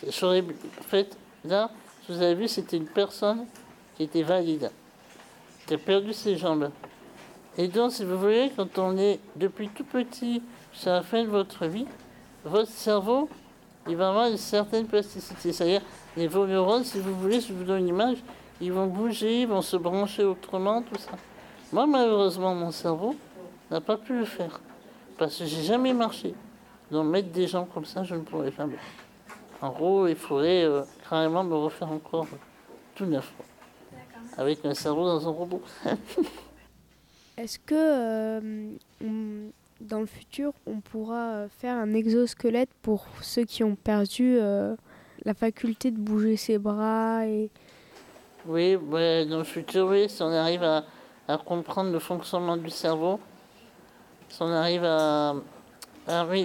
En 0.03 0.83
fait, 0.83 1.17
là, 1.45 1.71
vous 2.09 2.23
avez 2.23 2.35
vu, 2.35 2.49
c'était 2.49 2.79
une 2.79 2.89
personne 2.89 3.45
qui 3.95 4.05
était 4.05 4.23
valide, 4.23 4.71
qui 5.67 5.75
a 5.75 5.79
perdu 5.79 6.15
ses 6.15 6.37
jambes. 6.37 6.71
Et 7.59 7.69
donc, 7.69 7.93
si 7.93 8.05
vous 8.05 8.19
voulez, 8.19 8.51
quand 8.57 8.79
on 8.79 8.97
est 8.97 9.21
depuis 9.37 9.69
tout 9.69 9.85
petit 9.85 10.43
jusqu'à 10.73 10.93
la 10.93 11.03
fin 11.03 11.23
de 11.23 11.29
votre 11.29 11.67
vie, 11.67 11.87
votre 12.45 12.71
cerveau, 12.71 13.29
il 13.89 13.97
va 13.97 14.09
avoir 14.09 14.29
une 14.29 14.37
certaine 14.37 14.87
plasticité. 14.87 15.53
C'est-à-dire, 15.53 15.83
les 16.17 16.27
vos 16.27 16.47
neurones, 16.47 16.85
si 16.85 16.99
vous 16.99 17.15
voulez, 17.15 17.41
je 17.41 17.53
vous 17.53 17.65
donne 17.65 17.81
une 17.81 17.89
image, 17.89 18.19
ils 18.61 18.73
vont 18.73 18.87
bouger, 18.87 19.43
ils 19.43 19.49
vont 19.49 19.63
se 19.63 19.77
brancher 19.77 20.25
autrement, 20.25 20.83
tout 20.83 20.99
ça. 20.99 21.13
Moi, 21.73 21.87
malheureusement, 21.87 22.55
mon 22.55 22.71
cerveau 22.71 23.15
n'a 23.71 23.81
pas 23.81 23.97
pu 23.97 24.19
le 24.19 24.25
faire. 24.25 24.61
Parce 25.19 25.39
que 25.39 25.45
j'ai 25.45 25.63
jamais 25.63 25.93
marché. 25.93 26.35
Donc, 26.91 27.07
mettre 27.07 27.31
des 27.31 27.47
jambes 27.47 27.69
comme 27.73 27.85
ça, 27.85 28.03
je 28.05 28.15
ne 28.15 28.21
pourrais 28.21 28.53
jamais. 28.53 28.79
En 29.61 29.71
gros, 29.71 30.07
il 30.07 30.17
faudrait 30.17 30.65
euh, 30.65 30.83
carrément 31.09 31.43
me 31.43 31.55
refaire 31.55 31.91
encore 31.91 32.27
tout 32.95 33.07
neuf 33.07 33.33
avec 34.37 34.65
un 34.65 34.75
cerveau 34.75 35.07
dans 35.07 35.27
un 35.27 35.31
robot. 35.33 35.63
Est-ce 37.37 37.59
que 37.59 37.75
euh, 39.03 39.51
dans 39.81 40.01
le 40.01 40.07
futur, 40.07 40.53
on 40.67 40.81
pourra 40.81 41.49
faire 41.59 41.77
un 41.77 41.93
exosquelette 41.95 42.71
pour 42.83 43.07
ceux 43.21 43.45
qui 43.45 43.63
ont 43.63 43.77
perdu 43.77 44.39
euh, 44.39 44.75
la 45.25 45.35
faculté 45.35 45.91
de 45.91 45.99
bouger 45.99 46.37
ses 46.37 46.59
bras 46.59 47.27
et... 47.27 47.51
Oui, 48.47 48.77
dans 48.77 49.39
le 49.39 49.45
futur, 49.45 49.89
oui, 49.89 50.09
si 50.09 50.23
on 50.23 50.31
arrive 50.31 50.63
à, 50.63 50.85
comprendre 51.39 51.91
le 51.91 51.99
fonctionnement 51.99 52.57
du 52.57 52.71
cerveau, 52.71 53.19
si 54.29 54.41
on 54.41 54.53
arrive 54.53 54.85
à, 54.85 55.35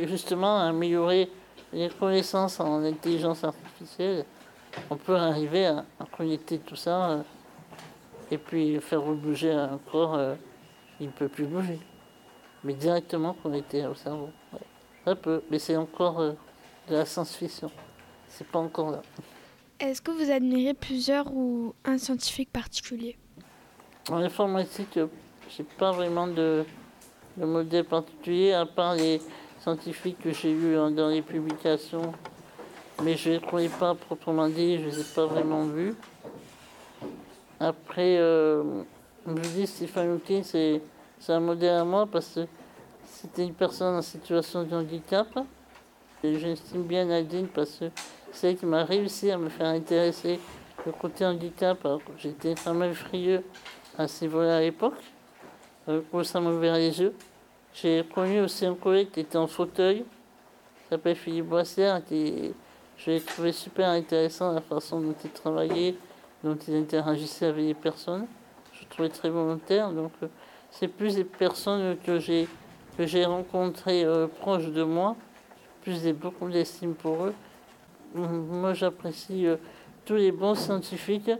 justement 0.07 0.57
à 0.57 0.63
améliorer 0.69 1.29
les 1.71 1.89
connaissances 1.89 2.59
en 2.59 2.83
intelligence 2.83 3.43
artificielle, 3.43 4.25
on 4.89 4.95
peut 4.95 5.15
arriver 5.15 5.67
à, 5.67 5.85
connecter 6.17 6.57
tout 6.57 6.75
ça. 6.75 7.11
Euh, 7.11 7.21
et 8.31 8.37
puis 8.37 8.79
faire 8.79 9.01
bouger 9.01 9.51
un 9.51 9.77
corps, 9.91 10.15
euh, 10.15 10.35
il 10.99 11.07
ne 11.07 11.11
peut 11.11 11.27
plus 11.27 11.45
bouger. 11.45 11.79
Mais 12.63 12.73
directement 12.73 13.33
connecté 13.33 13.85
au 13.85 13.95
cerveau. 13.95 14.29
Ça 15.05 15.15
peut, 15.15 15.41
mais 15.49 15.57
c'est 15.57 15.75
encore 15.75 16.19
euh, 16.19 16.33
de 16.87 16.95
la 16.95 17.05
science-fiction. 17.05 17.71
C'est 18.27 18.47
pas 18.47 18.59
encore 18.59 18.91
là. 18.91 19.01
Est-ce 19.79 20.01
que 20.01 20.11
vous 20.11 20.29
admirez 20.29 20.75
plusieurs 20.75 21.33
ou 21.33 21.73
un 21.85 21.97
scientifique 21.97 22.51
particulier? 22.51 23.17
En 24.09 24.17
informatique, 24.17 24.99
j'ai 25.49 25.63
pas 25.63 25.91
vraiment 25.91 26.27
de, 26.27 26.63
de, 27.37 27.45
modèle 27.45 27.85
particulier, 27.85 28.53
à 28.53 28.65
part 28.65 28.95
les 28.95 29.19
scientifiques 29.59 30.19
que 30.19 30.31
j'ai 30.31 30.53
vus 30.53 30.75
dans 30.75 31.09
les 31.09 31.23
publications. 31.23 32.13
Mais 33.03 33.17
je 33.17 33.29
ne 33.29 33.35
les 33.35 33.41
connais 33.41 33.69
pas 33.69 33.95
proprement 33.95 34.47
dit, 34.47 34.77
je 34.77 34.83
ne 34.83 34.89
les 34.91 34.99
ai 34.99 35.15
pas 35.15 35.25
vraiment 35.25 35.63
vus. 35.63 35.95
Après, 37.59 38.17
euh, 38.17 38.83
je 39.27 39.49
dis 39.49 39.67
Stéphane 39.67 40.11
Hawking, 40.11 40.43
c'est 40.43 40.81
un 41.29 41.39
modèle 41.39 41.75
à 41.75 41.83
moi 41.83 42.07
parce 42.07 42.35
que 42.35 42.47
c'était 43.05 43.43
une 43.43 43.53
personne 43.53 43.95
en 43.95 44.01
situation 44.01 44.63
de 44.63 44.75
handicap. 44.75 45.27
Et 46.23 46.37
j'estime 46.39 46.83
bien 46.83 47.05
Nadine 47.05 47.47
parce 47.47 47.77
que 47.77 47.85
c'est 48.31 48.51
elle 48.51 48.57
qui 48.57 48.65
m'a 48.65 48.83
réussi 48.83 49.31
à 49.31 49.37
me 49.37 49.49
faire 49.49 49.67
intéresser 49.67 50.39
le 50.85 50.91
côté 50.91 51.25
handicap. 51.25 51.87
J'étais 52.17 52.55
quand 52.63 52.73
même 52.73 52.93
frieux 52.93 53.43
à 53.97 54.07
ce 54.07 54.25
niveau-là 54.25 54.57
à 54.57 54.61
l'époque. 54.61 55.01
Euh, 55.89 56.01
ça 56.23 56.39
m'a 56.39 56.51
ouvert 56.51 56.75
les 56.75 56.99
yeux. 56.99 57.13
J'ai 57.73 58.03
connu 58.13 58.41
aussi 58.41 58.65
un 58.65 58.75
collègue 58.75 59.11
qui 59.11 59.21
était 59.21 59.37
en 59.37 59.47
fauteuil, 59.47 59.99
qui 59.99 60.89
s'appelle 60.89 61.15
Philippe 61.15 61.45
Boissière, 61.45 62.01
et 62.11 62.53
je 62.97 63.11
l'ai 63.11 63.21
trouvé 63.21 63.51
super 63.51 63.89
intéressant 63.89 64.51
la 64.51 64.61
façon 64.61 64.99
dont 64.99 65.15
il 65.23 65.29
travaillait, 65.31 65.95
dont 66.43 66.57
il 66.67 66.75
interagissait 66.75 67.47
avec 67.47 67.65
les 67.65 67.73
personnes. 67.73 68.27
Je 68.73 68.85
trouvais 68.87 69.09
très 69.09 69.29
volontaire. 69.29 69.91
Donc, 69.91 70.11
euh, 70.21 70.27
c'est 70.71 70.87
plus 70.87 71.15
des 71.15 71.23
personnes 71.23 71.97
que 72.05 72.19
j'ai 72.19 72.47
que 72.97 73.05
j'ai 73.05 73.25
rencontrées 73.25 74.03
euh, 74.03 74.27
proches 74.27 74.67
de 74.67 74.83
moi, 74.83 75.15
plus 75.81 76.03
des 76.03 76.13
beaucoup 76.13 76.49
d'estime 76.49 76.93
pour 76.93 77.25
eux. 77.25 77.33
Moi, 78.13 78.73
j'apprécie 78.73 79.47
euh, 79.47 79.55
tous 80.03 80.15
les 80.15 80.31
bons 80.31 80.55
scientifiques 80.55 81.31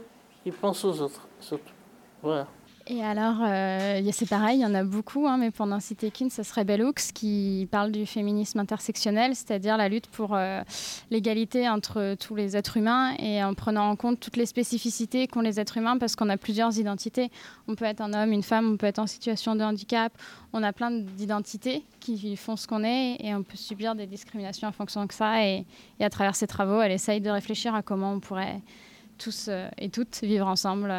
qui 0.44 0.52
pensent 0.52 0.86
aux 0.86 1.02
autres, 1.02 1.28
surtout. 1.40 1.74
Voilà. 2.22 2.48
Et 2.88 3.04
alors, 3.04 3.38
euh, 3.44 4.02
c'est 4.12 4.28
pareil, 4.28 4.60
il 4.60 4.62
y 4.62 4.66
en 4.66 4.74
a 4.74 4.84
beaucoup, 4.84 5.28
hein, 5.28 5.38
mais 5.38 5.52
pour 5.52 5.66
n'en 5.66 5.80
citer 5.80 6.10
qu'une, 6.10 6.30
ce 6.30 6.42
serait 6.44 6.64
Bellux 6.64 6.94
qui 7.14 7.68
parle 7.70 7.92
du 7.92 8.06
féminisme 8.06 8.60
intersectionnel, 8.60 9.36
c'est-à-dire 9.36 9.78
la 9.78 9.88
lutte 9.88 10.08
pour 10.08 10.34
euh, 10.34 10.62
l'égalité 11.12 11.70
entre 11.70 12.16
tous 12.16 12.36
les 12.36 12.58
êtres 12.58 12.78
humains 12.78 13.14
et 13.20 13.44
en 13.44 13.54
prenant 13.54 13.90
en 13.90 13.96
compte 13.96 14.20
toutes 14.20 14.36
les 14.36 14.48
spécificités 14.48 15.28
qu'ont 15.28 15.42
les 15.42 15.60
êtres 15.60 15.78
humains 15.78 15.98
parce 15.98 16.16
qu'on 16.16 16.30
a 16.30 16.38
plusieurs 16.38 16.78
identités. 16.80 17.30
On 17.68 17.76
peut 17.76 17.86
être 17.86 18.02
un 18.02 18.14
homme, 18.14 18.32
une 18.32 18.44
femme, 18.44 18.72
on 18.74 18.78
peut 18.78 18.88
être 18.88 19.00
en 19.00 19.08
situation 19.08 19.56
de 19.56 19.64
handicap, 19.64 20.12
on 20.52 20.64
a 20.64 20.74
plein 20.74 20.92
d'identités 20.92 21.84
qui 22.00 22.36
font 22.36 22.56
ce 22.56 22.68
qu'on 22.68 22.84
est 22.84 23.18
et 23.20 23.36
on 23.36 23.44
peut 23.44 23.58
subir 23.58 23.96
des 23.96 24.08
discriminations 24.08 24.68
en 24.68 24.72
fonction 24.72 25.06
de 25.06 25.12
ça. 25.12 25.46
Et, 25.46 25.66
à 26.00 26.10
travers 26.10 26.36
ces 26.36 26.48
travaux, 26.48 26.82
elle 26.82 26.92
essaye 26.92 27.22
de 27.22 27.30
réfléchir 27.30 27.76
à 27.76 27.84
comment 27.84 28.14
on 28.14 28.20
pourrait 28.20 28.60
tous 29.20 29.48
euh, 29.50 29.70
et 29.78 29.90
toutes 29.90 30.22
vivre 30.24 30.48
ensemble 30.48 30.92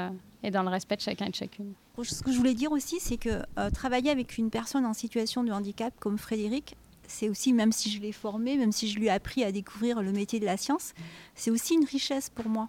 et 0.42 0.50
dans 0.50 0.62
le 0.62 0.68
respect 0.68 0.96
de 0.96 1.00
chacun 1.00 1.26
et 1.26 1.30
de 1.30 1.34
chacune. 1.34 1.74
Ce 2.02 2.22
que 2.22 2.32
je 2.32 2.36
voulais 2.36 2.54
dire 2.54 2.72
aussi, 2.72 3.00
c'est 3.00 3.16
que 3.16 3.42
euh, 3.58 3.70
travailler 3.70 4.10
avec 4.10 4.38
une 4.38 4.50
personne 4.50 4.84
en 4.84 4.94
situation 4.94 5.44
de 5.44 5.52
handicap 5.52 5.94
comme 6.00 6.18
Frédéric, 6.18 6.76
c'est 7.06 7.28
aussi, 7.28 7.52
même 7.52 7.72
si 7.72 7.90
je 7.90 8.00
l'ai 8.00 8.12
formé, 8.12 8.56
même 8.56 8.72
si 8.72 8.88
je 8.88 8.98
lui 8.98 9.06
ai 9.06 9.10
appris 9.10 9.44
à 9.44 9.52
découvrir 9.52 10.02
le 10.02 10.12
métier 10.12 10.40
de 10.40 10.46
la 10.46 10.56
science, 10.56 10.94
c'est 11.34 11.50
aussi 11.50 11.74
une 11.74 11.84
richesse 11.84 12.30
pour 12.30 12.48
moi. 12.48 12.68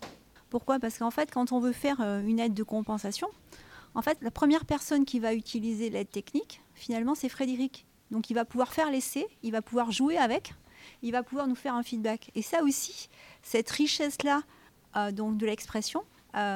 Pourquoi? 0.49 0.79
Parce 0.79 0.97
qu'en 0.97 1.11
fait, 1.11 1.31
quand 1.31 1.51
on 1.51 1.59
veut 1.59 1.71
faire 1.71 2.01
euh, 2.01 2.21
une 2.21 2.39
aide 2.39 2.53
de 2.53 2.63
compensation, 2.63 3.27
en 3.95 4.01
fait, 4.01 4.17
la 4.21 4.31
première 4.31 4.65
personne 4.65 5.05
qui 5.05 5.19
va 5.19 5.33
utiliser 5.33 5.89
l'aide 5.89 6.09
technique, 6.09 6.61
finalement, 6.73 7.15
c'est 7.15 7.29
Frédéric. 7.29 7.85
Donc, 8.11 8.29
il 8.29 8.33
va 8.33 8.45
pouvoir 8.45 8.73
faire 8.73 8.91
l'essai, 8.91 9.25
il 9.43 9.51
va 9.51 9.61
pouvoir 9.61 9.91
jouer 9.91 10.17
avec, 10.17 10.53
il 11.01 11.11
va 11.11 11.23
pouvoir 11.23 11.47
nous 11.47 11.55
faire 11.55 11.75
un 11.75 11.83
feedback. 11.83 12.31
Et 12.35 12.41
ça 12.41 12.63
aussi, 12.63 13.09
cette 13.41 13.69
richesse-là, 13.69 14.41
euh, 14.95 15.11
donc 15.11 15.37
de 15.37 15.45
l'expression, 15.45 16.03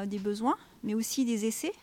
des 0.08 0.18
besoins, 0.18 0.58
mais 0.84 0.94
aussi 0.94 1.26
des 1.26 1.46
essais 1.46 1.74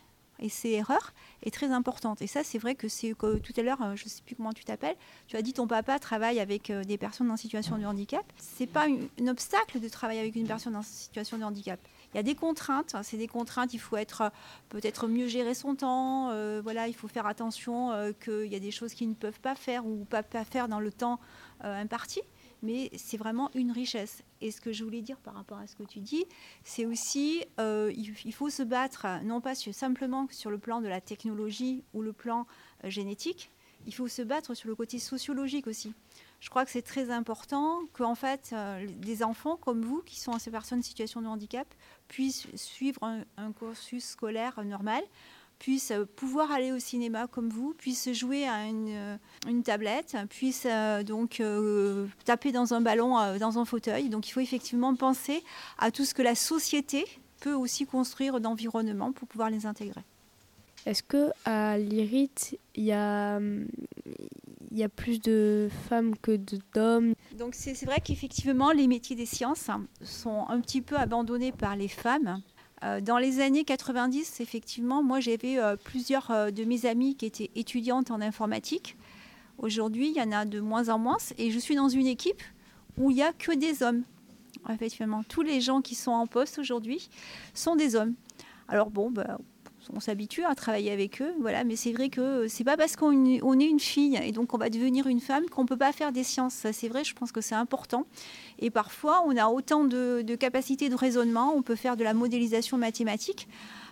et 0.41 0.49
ces 0.49 0.71
erreurs 0.71 1.13
est 1.45 1.55
très 1.55 1.71
importante. 1.71 2.21
Et 2.21 2.27
ça, 2.27 2.43
c'est 2.43 2.59
vrai 2.59 2.75
que 2.75 2.89
c'est 2.89 3.15
tout 3.15 3.53
à 3.57 3.63
l'heure, 3.63 3.79
je 3.95 4.05
ne 4.05 4.09
sais 4.09 4.21
plus 4.27 4.35
comment 4.35 4.53
tu 4.53 4.65
t'appelles, 4.65 4.97
tu 5.29 5.37
as 5.37 5.43
dit 5.43 5.53
ton 5.53 5.69
papa 5.69 5.99
travaille 6.01 6.41
avec 6.41 6.73
des 6.73 6.99
personnes 6.99 7.31
en 7.31 7.37
situation 7.37 7.79
de 7.79 7.85
handicap. 7.85 8.25
C'est 8.37 8.67
pas 8.67 8.87
un 8.87 9.29
obstacle 9.29 9.79
de 9.79 9.89
travailler 9.89 10.21
avec 10.21 10.35
une 10.35 10.47
personne 10.47 10.75
en 10.75 10.83
situation 10.83 11.39
de 11.39 11.45
handicap. 11.45 11.79
Il 12.13 12.17
y 12.17 12.21
a 12.21 12.25
des 12.25 12.35
contraintes, 12.35 12.97
c'est 13.03 13.17
des 13.17 13.29
contraintes, 13.29 13.75
il 13.75 13.81
faut 13.81 13.97
être 13.97 14.31
peut-être 14.71 15.07
mieux 15.07 15.29
gérer 15.29 15.55
son 15.55 15.77
temps, 15.77 16.31
voilà, 16.63 16.89
il 16.89 16.95
faut 16.95 17.09
faire 17.09 17.27
attention 17.27 17.93
qu'il 18.23 18.47
y 18.47 18.57
a 18.57 18.61
des 18.61 18.73
choses 18.73 18.93
qu'ils 18.93 19.09
ne 19.09 19.15
peuvent 19.15 19.41
pas 19.41 19.55
faire 19.55 19.87
ou 19.87 20.05
pas, 20.05 20.23
pas 20.25 20.45
faire 20.45 20.69
dans 20.69 20.81
le 20.81 20.91
temps 20.91 21.21
imparti 21.61 22.23
mais 22.65 22.91
c'est 22.97 23.17
vraiment 23.17 23.51
une 23.55 23.71
richesse. 23.71 24.23
Et 24.41 24.51
ce 24.51 24.61
que 24.61 24.73
je 24.73 24.83
voulais 24.83 25.03
dire 25.03 25.19
par 25.19 25.35
rapport 25.35 25.59
à 25.59 25.67
ce 25.67 25.77
que 25.77 25.85
tu 25.85 26.01
dis, 26.01 26.25
c'est 26.65 26.87
aussi, 26.87 27.45
euh, 27.61 27.93
il 27.95 28.33
faut 28.33 28.51
se 28.51 28.63
battre, 28.63 29.07
non 29.23 29.41
pas 29.41 29.55
simplement 29.55 30.27
sur 30.31 30.51
le 30.51 30.59
plan 30.59 30.81
de 30.81 30.89
la 30.89 31.01
technologie 31.01 31.85
ou 31.93 32.03
le 32.03 32.13
plan 32.13 32.47
euh, 32.83 32.91
génétique, 32.91 33.51
il 33.87 33.95
faut 33.95 34.09
se 34.09 34.23
battre 34.23 34.55
sur 34.55 34.69
le 34.69 34.75
côté 34.75 34.99
sociologique 34.99 35.67
aussi. 35.67 35.93
Je 36.41 36.49
crois 36.51 36.65
que 36.65 36.71
c'est 36.71 36.83
très 36.83 37.11
important 37.11 37.81
qu'en 37.93 38.15
fait, 38.15 38.51
euh, 38.53 38.87
des 38.99 39.23
enfants 39.23 39.57
comme 39.57 39.83
vous, 39.83 40.03
qui 40.03 40.19
sont 40.19 40.39
ces 40.39 40.51
personnes 40.51 40.79
en 40.79 40.83
situation 40.83 41.21
de 41.21 41.27
handicap, 41.27 41.67
puissent 42.09 42.47
suivre 42.57 43.03
un 43.37 43.53
cursus 43.53 44.05
scolaire 44.05 44.63
normal, 44.65 45.03
puissent 45.59 45.93
euh, 45.93 46.05
pouvoir 46.05 46.51
aller 46.51 46.73
au 46.73 46.79
cinéma 46.79 47.27
comme 47.27 47.49
vous, 47.49 47.75
puissent 47.75 48.13
jouer 48.13 48.47
à 48.47 48.67
une, 48.67 48.91
euh, 48.91 49.63
tablette, 49.65 50.17
puissent 50.29 50.67
euh, 50.71 51.03
donc 51.03 51.43
taper 52.25 52.53
dans 52.53 52.75
un 52.75 52.81
ballon, 52.81 53.39
dans 53.39 53.59
un 53.59 53.65
fauteuil. 53.65 54.09
Donc 54.09 54.29
il 54.29 54.33
faut 54.33 54.41
effectivement 54.41 54.95
penser 54.95 55.43
à 55.79 55.91
tout 55.91 56.05
ce 56.05 56.15
que 56.15 56.23
la 56.23 56.35
société 56.35 57.05
peut 57.41 57.55
aussi 57.55 57.87
construire 57.87 58.41
d'environnement 58.41 59.13
pour 59.13 59.29
pouvoir 59.29 59.51
les 59.51 59.67
intégrer. 59.67 60.03
Est-ce 60.87 61.03
que 61.03 61.31
à 61.47 61.79
l'IRIT, 61.79 62.59
il 62.75 62.85
y 62.85 62.93
a, 62.93 63.39
il 63.39 64.79
y 64.79 64.83
a 64.83 64.89
plus 64.91 65.21
de 65.21 65.71
femmes 65.89 66.15
que 66.19 66.39
d'hommes? 66.75 67.15
Donc 67.39 67.55
c'est 67.55 67.85
vrai 67.85 68.01
qu'effectivement, 68.05 68.71
les 68.71 68.87
métiers 68.87 69.17
des 69.17 69.25
sciences 69.25 69.71
sont 70.03 70.47
un 70.49 70.61
petit 70.61 70.83
peu 70.83 70.97
abandonnés 70.97 71.53
par 71.53 71.75
les 71.77 71.89
femmes. 71.89 72.43
Euh, 72.85 73.01
dans 73.01 73.19
les 73.19 73.41
années 73.41 73.65
90, 73.65 74.41
effectivement, 74.41 75.03
moi 75.03 75.21
j'avais 75.21 75.59
euh, 75.59 75.77
plusieurs 75.77 76.31
euh, 76.31 76.51
de 76.51 76.65
mes 76.65 76.85
amies 76.85 77.17
qui 77.17 77.25
étaient 77.25 77.51
étudiantes 77.55 78.11
en 78.11 78.21
informatique. 78.21 78.97
Aujourd'hui, 79.59 80.09
il 80.11 80.17
y 80.17 80.21
en 80.21 80.33
a 80.33 80.45
de 80.45 80.61
moins 80.61 80.89
en 80.91 80.99
moins 80.99 81.17
et 81.39 81.51
je 81.51 81.59
suis 81.59 81.77
dans 81.77 81.89
une 81.89 82.07
équipe 82.07 82.43
où 82.99 83.11
il 83.11 83.15
n'y 83.15 83.23
a 83.23 83.33
que 83.33 83.53
des 83.53 83.83
hommes. 83.83 84.03
Effectivement, 84.69 85.23
tous 85.25 85.43
les 85.43 85.61
gens 85.61 85.81
qui 85.81 85.95
sont 85.95 86.11
en 86.11 86.27
poste 86.27 86.59
aujourd'hui 86.59 87.09
sont 87.55 87.77
des 87.77 87.97
hommes. 87.97 88.15
Alors 88.69 88.91
bon, 88.91 89.11
bah, 89.11 89.39
on 89.93 90.01
s'habitue 90.01 90.45
à 90.45 90.55
travailler 90.55 90.91
avec 90.91 91.21
eux, 91.21 91.35
voilà. 91.41 91.65
Mais 91.65 91.77
c'est 91.77 91.93
vrai 91.93 92.09
que 92.09 92.49
c'est 92.49 92.65
pas 92.65 92.77
parce 92.77 92.97
qu'on 92.97 93.25
est 93.25 93.67
une 93.67 93.81
fille 93.81 94.19
et 94.23 94.33
donc 94.33 94.55
on 94.55 94.59
va 94.59 94.71
devenir 94.71 95.07
une 95.07 95.21
femme 95.21 95.45
qu'on 95.51 95.67
peut 95.67 95.77
pas 95.77 95.93
faire 95.93 96.13
des 96.13 96.25
sciences. 96.25 96.55
Ça, 96.55 96.73
c'est 96.73 96.89
vrai. 96.89 97.05
Je 97.05 97.15
pense 97.15 97.33
que 97.33 97.41
c'est 97.41 97.55
important. 97.55 98.07
Et 98.59 98.71
parfois, 98.71 99.23
on 99.27 99.37
a 99.37 99.49
autant 99.49 99.85
de, 99.85 100.23
capacités 100.37 100.89
de 100.89 100.95
raisonnement. 100.95 101.55
On 101.55 101.63
peut 101.63 101.77
faire 101.77 101.97
de 101.97 102.05
la 102.05 102.15
modélisation 102.15 102.79
mathématique. 102.79 103.49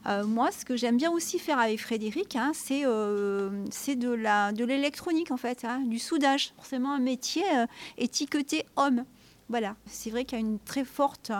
Euh, 0.06 0.24
moi, 0.26 0.50
ce 0.50 0.64
que 0.64 0.76
j'aime 0.76 0.96
bien 0.96 1.10
aussi 1.10 1.38
faire 1.38 1.58
avec 1.58 1.80
Frédéric, 1.80 2.34
hein, 2.36 2.52
c'est 2.54 2.82
euh, 2.84 3.50
de 3.50 4.64
l'électronique 4.64 5.30
en 5.30 5.36
fait, 5.36 5.64
hein, 5.64 5.80
du 5.86 5.98
soudage. 5.98 6.52
Forcément, 6.56 6.92
un 6.92 7.00
métier 7.00 7.44
euh, 7.54 7.66
étiqueté 7.98 8.64
homme. 8.76 9.04
Voilà, 9.48 9.76
c'est 9.86 10.10
vrai 10.10 10.24
qu'il 10.24 10.38
y 10.38 10.42
a 10.42 10.44
une 10.44 10.58
très 10.58 10.84
forte 10.84 11.32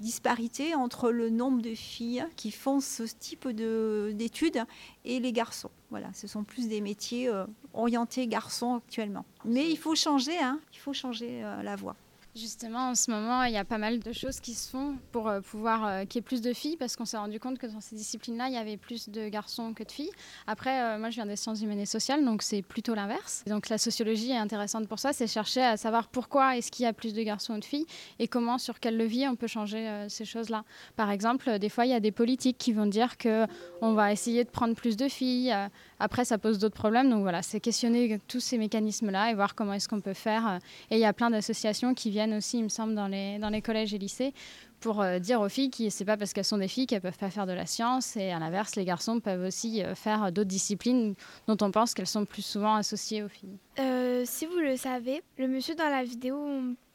disparité 0.00 0.74
entre 0.74 1.10
le 1.10 1.30
nombre 1.30 1.62
de 1.62 1.74
filles 1.74 2.26
qui 2.36 2.50
font 2.50 2.80
ce 2.80 3.04
type 3.04 3.48
d'études 3.48 4.64
et 5.04 5.20
les 5.20 5.32
garçons. 5.32 5.70
Voilà, 5.90 6.08
ce 6.14 6.26
sont 6.26 6.42
plus 6.42 6.68
des 6.68 6.80
métiers 6.80 7.28
euh, 7.28 7.44
orientés 7.74 8.26
garçons 8.26 8.76
actuellement. 8.76 9.24
Mais 9.44 9.70
il 9.70 9.76
faut 9.76 9.94
changer, 9.94 10.38
hein, 10.38 10.58
il 10.72 10.78
faut 10.78 10.92
changer 10.92 11.44
euh, 11.44 11.62
la 11.62 11.76
voie. 11.76 11.94
Justement, 12.34 12.88
en 12.88 12.94
ce 12.94 13.10
moment, 13.10 13.42
il 13.42 13.52
y 13.52 13.58
a 13.58 13.64
pas 13.66 13.76
mal 13.76 13.98
de 13.98 14.10
choses 14.10 14.40
qui 14.40 14.54
se 14.54 14.70
font 14.70 14.96
pour 15.10 15.28
euh, 15.28 15.42
pouvoir 15.42 15.84
euh, 15.84 16.04
qu'il 16.06 16.16
y 16.16 16.20
ait 16.20 16.22
plus 16.22 16.40
de 16.40 16.54
filles, 16.54 16.78
parce 16.78 16.96
qu'on 16.96 17.04
s'est 17.04 17.18
rendu 17.18 17.38
compte 17.38 17.58
que 17.58 17.66
dans 17.66 17.82
ces 17.82 17.94
disciplines-là, 17.94 18.48
il 18.48 18.54
y 18.54 18.56
avait 18.56 18.78
plus 18.78 19.10
de 19.10 19.28
garçons 19.28 19.74
que 19.74 19.84
de 19.84 19.92
filles. 19.92 20.10
Après, 20.46 20.80
euh, 20.80 20.98
moi, 20.98 21.10
je 21.10 21.16
viens 21.16 21.26
des 21.26 21.36
sciences 21.36 21.60
humaines 21.60 21.80
et 21.80 21.84
sociales, 21.84 22.24
donc 22.24 22.40
c'est 22.40 22.62
plutôt 22.62 22.94
l'inverse. 22.94 23.44
Donc 23.46 23.68
la 23.68 23.76
sociologie 23.76 24.30
est 24.30 24.38
intéressante 24.38 24.88
pour 24.88 24.98
ça, 24.98 25.12
c'est 25.12 25.26
chercher 25.26 25.60
à 25.60 25.76
savoir 25.76 26.08
pourquoi 26.08 26.56
est-ce 26.56 26.72
qu'il 26.72 26.84
y 26.84 26.86
a 26.86 26.94
plus 26.94 27.12
de 27.12 27.22
garçons 27.22 27.52
ou 27.52 27.58
de 27.58 27.66
filles, 27.66 27.84
et 28.18 28.28
comment, 28.28 28.56
sur 28.56 28.80
quel 28.80 28.96
levier 28.96 29.28
on 29.28 29.36
peut 29.36 29.46
changer 29.46 30.06
ces 30.08 30.24
choses-là. 30.24 30.64
Par 30.96 31.10
exemple, 31.10 31.58
des 31.58 31.68
fois, 31.68 31.84
il 31.84 31.90
y 31.90 31.94
a 31.94 32.00
des 32.00 32.12
politiques 32.12 32.56
qui 32.56 32.72
vont 32.72 32.86
dire 32.86 33.18
que 33.18 33.46
on 33.82 33.92
va 33.92 34.10
essayer 34.10 34.44
de 34.44 34.48
prendre 34.48 34.74
plus 34.74 34.96
de 34.96 35.08
filles. 35.08 35.54
Après, 35.98 36.24
ça 36.24 36.38
pose 36.38 36.58
d'autres 36.58 36.74
problèmes. 36.74 37.10
Donc 37.10 37.22
voilà, 37.22 37.42
c'est 37.42 37.60
questionner 37.60 38.18
tous 38.26 38.40
ces 38.40 38.56
mécanismes-là 38.56 39.30
et 39.30 39.34
voir 39.34 39.54
comment 39.54 39.74
est-ce 39.74 39.88
qu'on 39.88 40.00
peut 40.00 40.14
faire. 40.14 40.60
Et 40.90 40.96
il 40.96 41.00
y 41.00 41.04
a 41.04 41.12
plein 41.12 41.30
d'associations 41.30 41.94
qui 41.94 42.10
viennent 42.10 42.21
aussi, 42.30 42.58
il 42.58 42.64
me 42.64 42.68
semble, 42.68 42.94
dans 42.94 43.08
les, 43.08 43.38
dans 43.38 43.48
les 43.48 43.62
collèges 43.62 43.94
et 43.94 43.98
lycées 43.98 44.32
pour 44.80 45.00
euh, 45.00 45.18
dire 45.18 45.40
aux 45.40 45.48
filles 45.48 45.70
que 45.70 45.88
c'est 45.88 46.04
pas 46.04 46.16
parce 46.16 46.32
qu'elles 46.32 46.44
sont 46.44 46.58
des 46.58 46.68
filles 46.68 46.86
qu'elles 46.86 47.00
peuvent 47.00 47.16
pas 47.16 47.30
faire 47.30 47.46
de 47.46 47.52
la 47.52 47.66
science 47.66 48.16
et 48.16 48.32
à 48.32 48.38
l'inverse 48.40 48.74
les 48.74 48.84
garçons 48.84 49.20
peuvent 49.20 49.46
aussi 49.46 49.82
euh, 49.82 49.94
faire 49.94 50.32
d'autres 50.32 50.48
disciplines 50.48 51.14
dont 51.46 51.56
on 51.62 51.70
pense 51.70 51.94
qu'elles 51.94 52.08
sont 52.08 52.24
plus 52.24 52.42
souvent 52.42 52.74
associées 52.74 53.22
aux 53.22 53.28
filles. 53.28 53.58
Euh, 53.78 54.22
si 54.26 54.44
vous 54.44 54.58
le 54.58 54.76
savez, 54.76 55.22
le 55.38 55.46
monsieur 55.46 55.76
dans 55.76 55.88
la 55.88 56.02
vidéo 56.02 56.36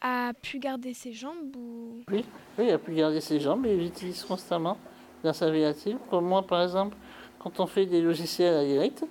a 0.02 0.34
pu 0.42 0.60
garder 0.60 0.94
ses 0.94 1.14
jambes 1.14 1.56
ou... 1.56 2.04
Oui, 2.12 2.26
oui 2.60 2.66
il 2.68 2.72
a 2.72 2.78
pu 2.78 2.94
garder 2.94 3.22
ses 3.22 3.40
jambes 3.40 3.66
et 3.66 3.74
il 3.74 3.84
utilise 3.84 4.22
constamment 4.24 4.78
dans 5.24 5.34
sa 5.34 5.50
vie 5.50 5.64
active. 5.64 5.98
Pour 6.10 6.22
moi 6.22 6.46
par 6.46 6.62
exemple, 6.62 6.96
quand 7.40 7.60
on 7.60 7.68
fait 7.68 7.86
des 7.86 8.02
logiciels 8.02 8.54
à 8.54 8.66
direct, 8.66 9.06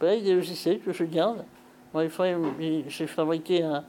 ben, 0.00 0.12
il 0.12 0.20
y 0.20 0.30
a 0.30 0.30
des 0.30 0.34
logiciels 0.34 0.80
que 0.80 0.92
je 0.92 1.04
garde. 1.04 1.44
Moi, 1.92 2.04
une 2.04 2.10
fois, 2.10 2.26
j'ai 2.86 3.06
fabriqué 3.08 3.62
un, 3.62 3.84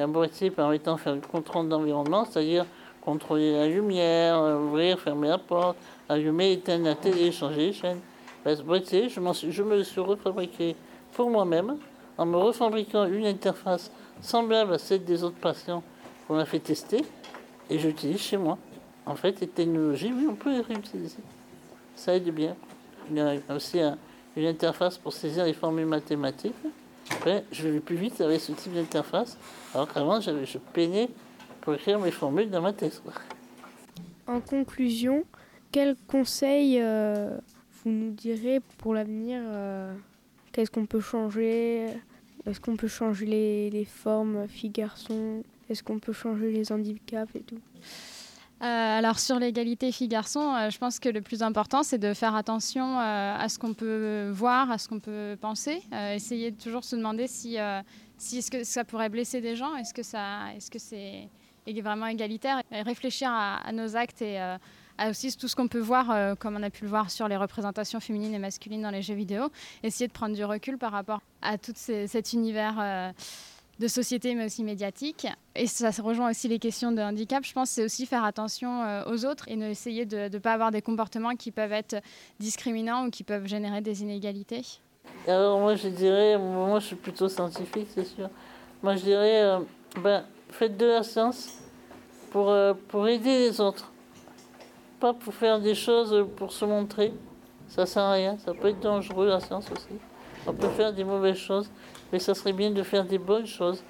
un 0.00 0.08
boîtier 0.08 0.50
permettant 0.50 0.94
de 0.94 1.00
faire 1.00 1.14
le 1.14 1.20
contrôle 1.20 1.68
d'environnement, 1.68 2.24
c'est-à-dire 2.24 2.66
contrôler 3.00 3.52
la 3.52 3.66
lumière, 3.66 4.40
ouvrir, 4.40 4.98
fermer 4.98 5.28
la 5.28 5.38
porte, 5.38 5.76
allumer, 6.08 6.52
éteindre 6.52 6.84
la 6.84 6.94
télé, 6.94 7.32
changer 7.32 7.68
les 7.68 7.72
chaînes. 7.72 8.00
Ben, 8.44 8.56
ce 8.56 8.62
boîtier, 8.62 9.08
je, 9.08 9.20
me 9.20 9.82
suis 9.82 10.00
refabriqué 10.00 10.76
pour 11.12 11.30
moi-même 11.30 11.76
en 12.16 12.26
me 12.26 12.36
refabriquant 12.36 13.06
une 13.06 13.26
interface 13.26 13.90
semblable 14.20 14.74
à 14.74 14.78
celle 14.78 15.04
des 15.04 15.22
autres 15.24 15.38
patients 15.40 15.82
qu'on 16.26 16.38
a 16.38 16.44
fait 16.44 16.60
tester 16.60 17.04
et 17.68 17.78
j'utilise 17.78 18.20
chez 18.20 18.36
moi. 18.36 18.58
En 19.06 19.14
fait, 19.14 19.40
les 19.40 19.48
technologies, 19.48 20.12
oui, 20.14 20.26
on 20.28 20.34
peut 20.34 20.52
les 20.52 20.60
réutiliser. 20.60 21.18
Ça 21.96 22.14
aide 22.14 22.30
bien. 22.30 22.54
Il 23.10 23.16
y 23.16 23.20
a 23.20 23.54
aussi 23.54 23.80
une 24.36 24.46
interface 24.46 24.98
pour 24.98 25.12
saisir 25.12 25.44
les 25.44 25.52
formules 25.52 25.86
mathématiques. 25.86 26.54
Après, 27.10 27.44
je 27.52 27.68
vais 27.68 27.80
plus 27.80 27.96
vite 27.96 28.20
avec 28.20 28.40
ce 28.40 28.52
type 28.52 28.72
d'interface, 28.72 29.36
alors 29.74 29.92
qu'avant, 29.92 30.20
je 30.20 30.58
peinais 30.72 31.08
pour 31.60 31.74
écrire 31.74 31.98
mes 31.98 32.10
formules 32.10 32.50
dans 32.50 32.62
ma 32.62 32.72
thèse. 32.72 33.02
En 34.26 34.40
conclusion, 34.40 35.24
quel 35.72 35.96
conseil 36.06 36.80
euh, 36.80 37.36
vous 37.84 37.90
nous 37.90 38.10
direz 38.10 38.60
pour 38.78 38.94
l'avenir 38.94 39.40
euh, 39.44 39.92
Qu'est-ce 40.52 40.70
qu'on 40.70 40.86
peut 40.86 41.00
changer? 41.00 41.86
Est-ce 42.46 42.60
qu'on 42.60 42.76
peut 42.76 42.88
changer 42.88 43.26
les, 43.26 43.70
les 43.70 43.84
formes 43.84 44.48
filles-garçons 44.48 45.42
Est-ce 45.68 45.82
qu'on 45.82 45.98
peut 45.98 46.12
changer 46.12 46.50
les 46.50 46.72
handicaps 46.72 47.34
et 47.34 47.40
tout? 47.40 47.60
Alors 48.60 49.18
sur 49.18 49.38
l'égalité 49.38 49.90
filles-garçons, 49.90 50.54
euh, 50.54 50.70
je 50.70 50.78
pense 50.78 50.98
que 50.98 51.08
le 51.08 51.22
plus 51.22 51.42
important, 51.42 51.82
c'est 51.82 51.98
de 51.98 52.12
faire 52.12 52.34
attention 52.34 52.98
euh, 52.98 53.36
à 53.36 53.48
ce 53.48 53.58
qu'on 53.58 53.74
peut 53.74 54.30
voir, 54.32 54.70
à 54.70 54.78
ce 54.78 54.88
qu'on 54.88 55.00
peut 55.00 55.36
penser. 55.40 55.82
essayer 56.12 56.50
de 56.50 56.60
toujours 56.60 56.84
se 56.84 56.96
demander 56.96 57.26
si, 57.26 57.56
si 58.18 58.38
est-ce 58.38 58.50
que 58.50 58.64
ça 58.64 58.84
pourrait 58.84 59.08
blesser 59.08 59.40
des 59.40 59.56
gens, 59.56 59.74
est-ce 59.76 59.94
que 59.94 60.02
ça, 60.02 60.52
est-ce 60.54 60.70
c'est 60.78 61.28
vraiment 61.80 62.06
égalitaire, 62.06 62.62
réfléchir 62.70 63.30
à, 63.30 63.70
nos 63.72 63.96
actes 63.96 64.22
et 64.22 64.38
à 64.38 64.58
aussi 65.08 65.34
tout 65.36 65.48
ce 65.48 65.56
qu'on 65.56 65.68
peut 65.68 65.78
voir, 65.78 66.36
comme 66.38 66.56
on 66.56 66.62
a 66.62 66.70
pu 66.70 66.84
le 66.84 66.90
voir 66.90 67.10
sur 67.10 67.28
les 67.28 67.36
représentations 67.36 68.00
féminines 68.00 68.34
et 68.34 68.38
masculines 68.38 68.82
dans 68.82 68.90
les 68.90 69.02
jeux 69.02 69.14
vidéo. 69.14 69.50
Essayer 69.82 70.08
de 70.08 70.12
prendre 70.12 70.34
du 70.34 70.44
recul 70.44 70.78
par 70.78 70.92
rapport 70.92 71.22
à 71.42 71.56
tout 71.58 71.72
cet 71.74 72.32
univers 72.32 73.12
de 73.80 73.88
société, 73.88 74.34
mais 74.34 74.44
aussi 74.44 74.62
médiatique. 74.62 75.26
Et 75.56 75.66
ça 75.66 75.90
rejoint 76.02 76.30
aussi 76.30 76.48
les 76.48 76.58
questions 76.58 76.92
de 76.92 77.00
handicap. 77.00 77.42
Je 77.44 77.52
pense 77.54 77.70
c'est 77.70 77.84
aussi 77.84 78.04
faire 78.04 78.24
attention 78.24 78.82
euh, 78.82 79.04
aux 79.06 79.24
autres 79.24 79.48
et 79.48 79.58
essayer 79.58 80.04
de 80.04 80.28
ne 80.28 80.38
pas 80.38 80.52
avoir 80.52 80.70
des 80.70 80.82
comportements 80.82 81.34
qui 81.34 81.50
peuvent 81.50 81.72
être 81.72 81.96
discriminants 82.38 83.06
ou 83.06 83.10
qui 83.10 83.24
peuvent 83.24 83.46
générer 83.46 83.80
des 83.80 84.02
inégalités. 84.02 84.62
Alors 85.26 85.58
moi 85.58 85.76
je 85.76 85.88
dirais, 85.88 86.36
moi 86.36 86.78
je 86.78 86.88
suis 86.88 86.96
plutôt 86.96 87.28
scientifique, 87.28 87.88
c'est 87.94 88.04
sûr. 88.04 88.28
Moi 88.82 88.96
je 88.96 89.02
dirais, 89.02 89.42
euh, 89.42 89.58
ben, 90.02 90.24
faites 90.50 90.76
de 90.76 90.86
la 90.86 91.02
science 91.02 91.48
pour, 92.30 92.50
euh, 92.50 92.74
pour 92.88 93.08
aider 93.08 93.48
les 93.48 93.60
autres. 93.62 93.90
Pas 95.00 95.14
pour 95.14 95.32
faire 95.32 95.58
des 95.58 95.74
choses 95.74 96.26
pour 96.36 96.52
se 96.52 96.66
montrer. 96.66 97.14
Ça 97.68 97.86
sert 97.86 98.02
à 98.02 98.12
rien. 98.12 98.36
Ça 98.44 98.52
peut 98.52 98.68
être 98.68 98.80
dangereux 98.80 99.28
la 99.28 99.40
science 99.40 99.64
aussi. 99.72 99.98
On 100.46 100.52
peut 100.52 100.68
faire 100.68 100.92
des 100.92 101.04
mauvaises 101.04 101.36
choses 101.36 101.70
mais 102.12 102.18
ça 102.18 102.34
serait 102.34 102.52
bien 102.52 102.70
de 102.70 102.82
faire 102.82 103.04
des 103.04 103.18
bonnes 103.18 103.46
choses 103.46 103.82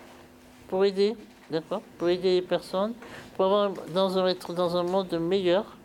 pour 0.68 0.84
aider, 0.84 1.16
d'accord 1.50 1.82
Pour 1.98 2.08
aider 2.08 2.34
les 2.36 2.42
personnes, 2.42 2.94
pour 3.36 3.46
avoir 3.46 3.72
dans 3.92 4.18
un, 4.18 4.26
être 4.26 4.52
dans 4.52 4.76
un 4.76 4.82
monde 4.82 5.12
meilleur, 5.18 5.76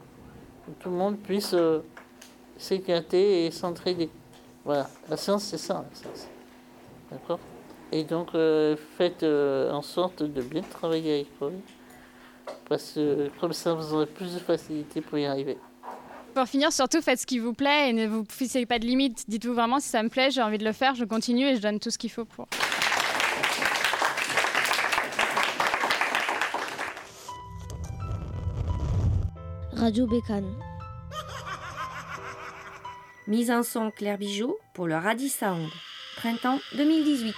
où 0.67 0.71
tout 0.79 0.89
le 0.89 0.95
monde 0.95 1.17
puisse 1.17 1.53
euh, 1.53 1.79
s'éclater 2.57 3.45
et 3.45 3.51
s'entraider. 3.51 4.09
Voilà, 4.63 4.89
la 5.09 5.17
science, 5.17 5.43
c'est 5.43 5.57
ça. 5.57 5.85
La 5.89 5.95
science. 5.95 6.27
D'accord 7.11 7.39
Et 7.91 8.03
donc, 8.03 8.29
euh, 8.35 8.75
faites 8.97 9.23
euh, 9.23 9.71
en 9.71 9.81
sorte 9.81 10.23
de 10.23 10.41
bien 10.41 10.61
travailler 10.61 11.13
à 11.13 11.17
l'école, 11.17 11.53
parce 12.67 12.93
que 12.93 13.29
comme 13.39 13.53
ça, 13.53 13.73
vous 13.73 13.93
aurez 13.93 14.07
plus 14.07 14.33
de 14.33 14.39
facilité 14.39 15.01
pour 15.01 15.17
y 15.17 15.25
arriver. 15.25 15.57
Pour 16.35 16.47
finir, 16.47 16.73
surtout 16.73 17.01
faites 17.01 17.21
ce 17.21 17.25
qui 17.25 17.39
vous 17.39 17.53
plaît 17.53 17.89
et 17.89 17.93
ne 17.93 18.07
vous 18.07 18.25
fixez 18.29 18.65
pas 18.65 18.77
de 18.77 18.85
limites. 18.85 19.23
Dites-vous 19.29 19.53
vraiment 19.53 19.79
si 19.79 19.87
ça 19.87 20.03
me 20.03 20.09
plaît, 20.09 20.31
j'ai 20.31 20.41
envie 20.41 20.57
de 20.57 20.65
le 20.65 20.73
faire, 20.73 20.93
je 20.93 21.05
continue 21.05 21.45
et 21.45 21.55
je 21.55 21.61
donne 21.61 21.79
tout 21.79 21.89
ce 21.89 21.97
qu'il 21.97 22.11
faut 22.11 22.25
pour. 22.25 22.49
Radio 29.71 30.07
Bécane. 30.07 30.53
Mise 33.27 33.49
en 33.49 33.63
son 33.63 33.89
Claire 33.91 34.17
Bijot 34.17 34.57
pour 34.73 34.87
le 34.87 34.97
Radis 34.97 35.29
Sound, 35.29 35.69
printemps 36.17 36.59
2018. 36.75 37.33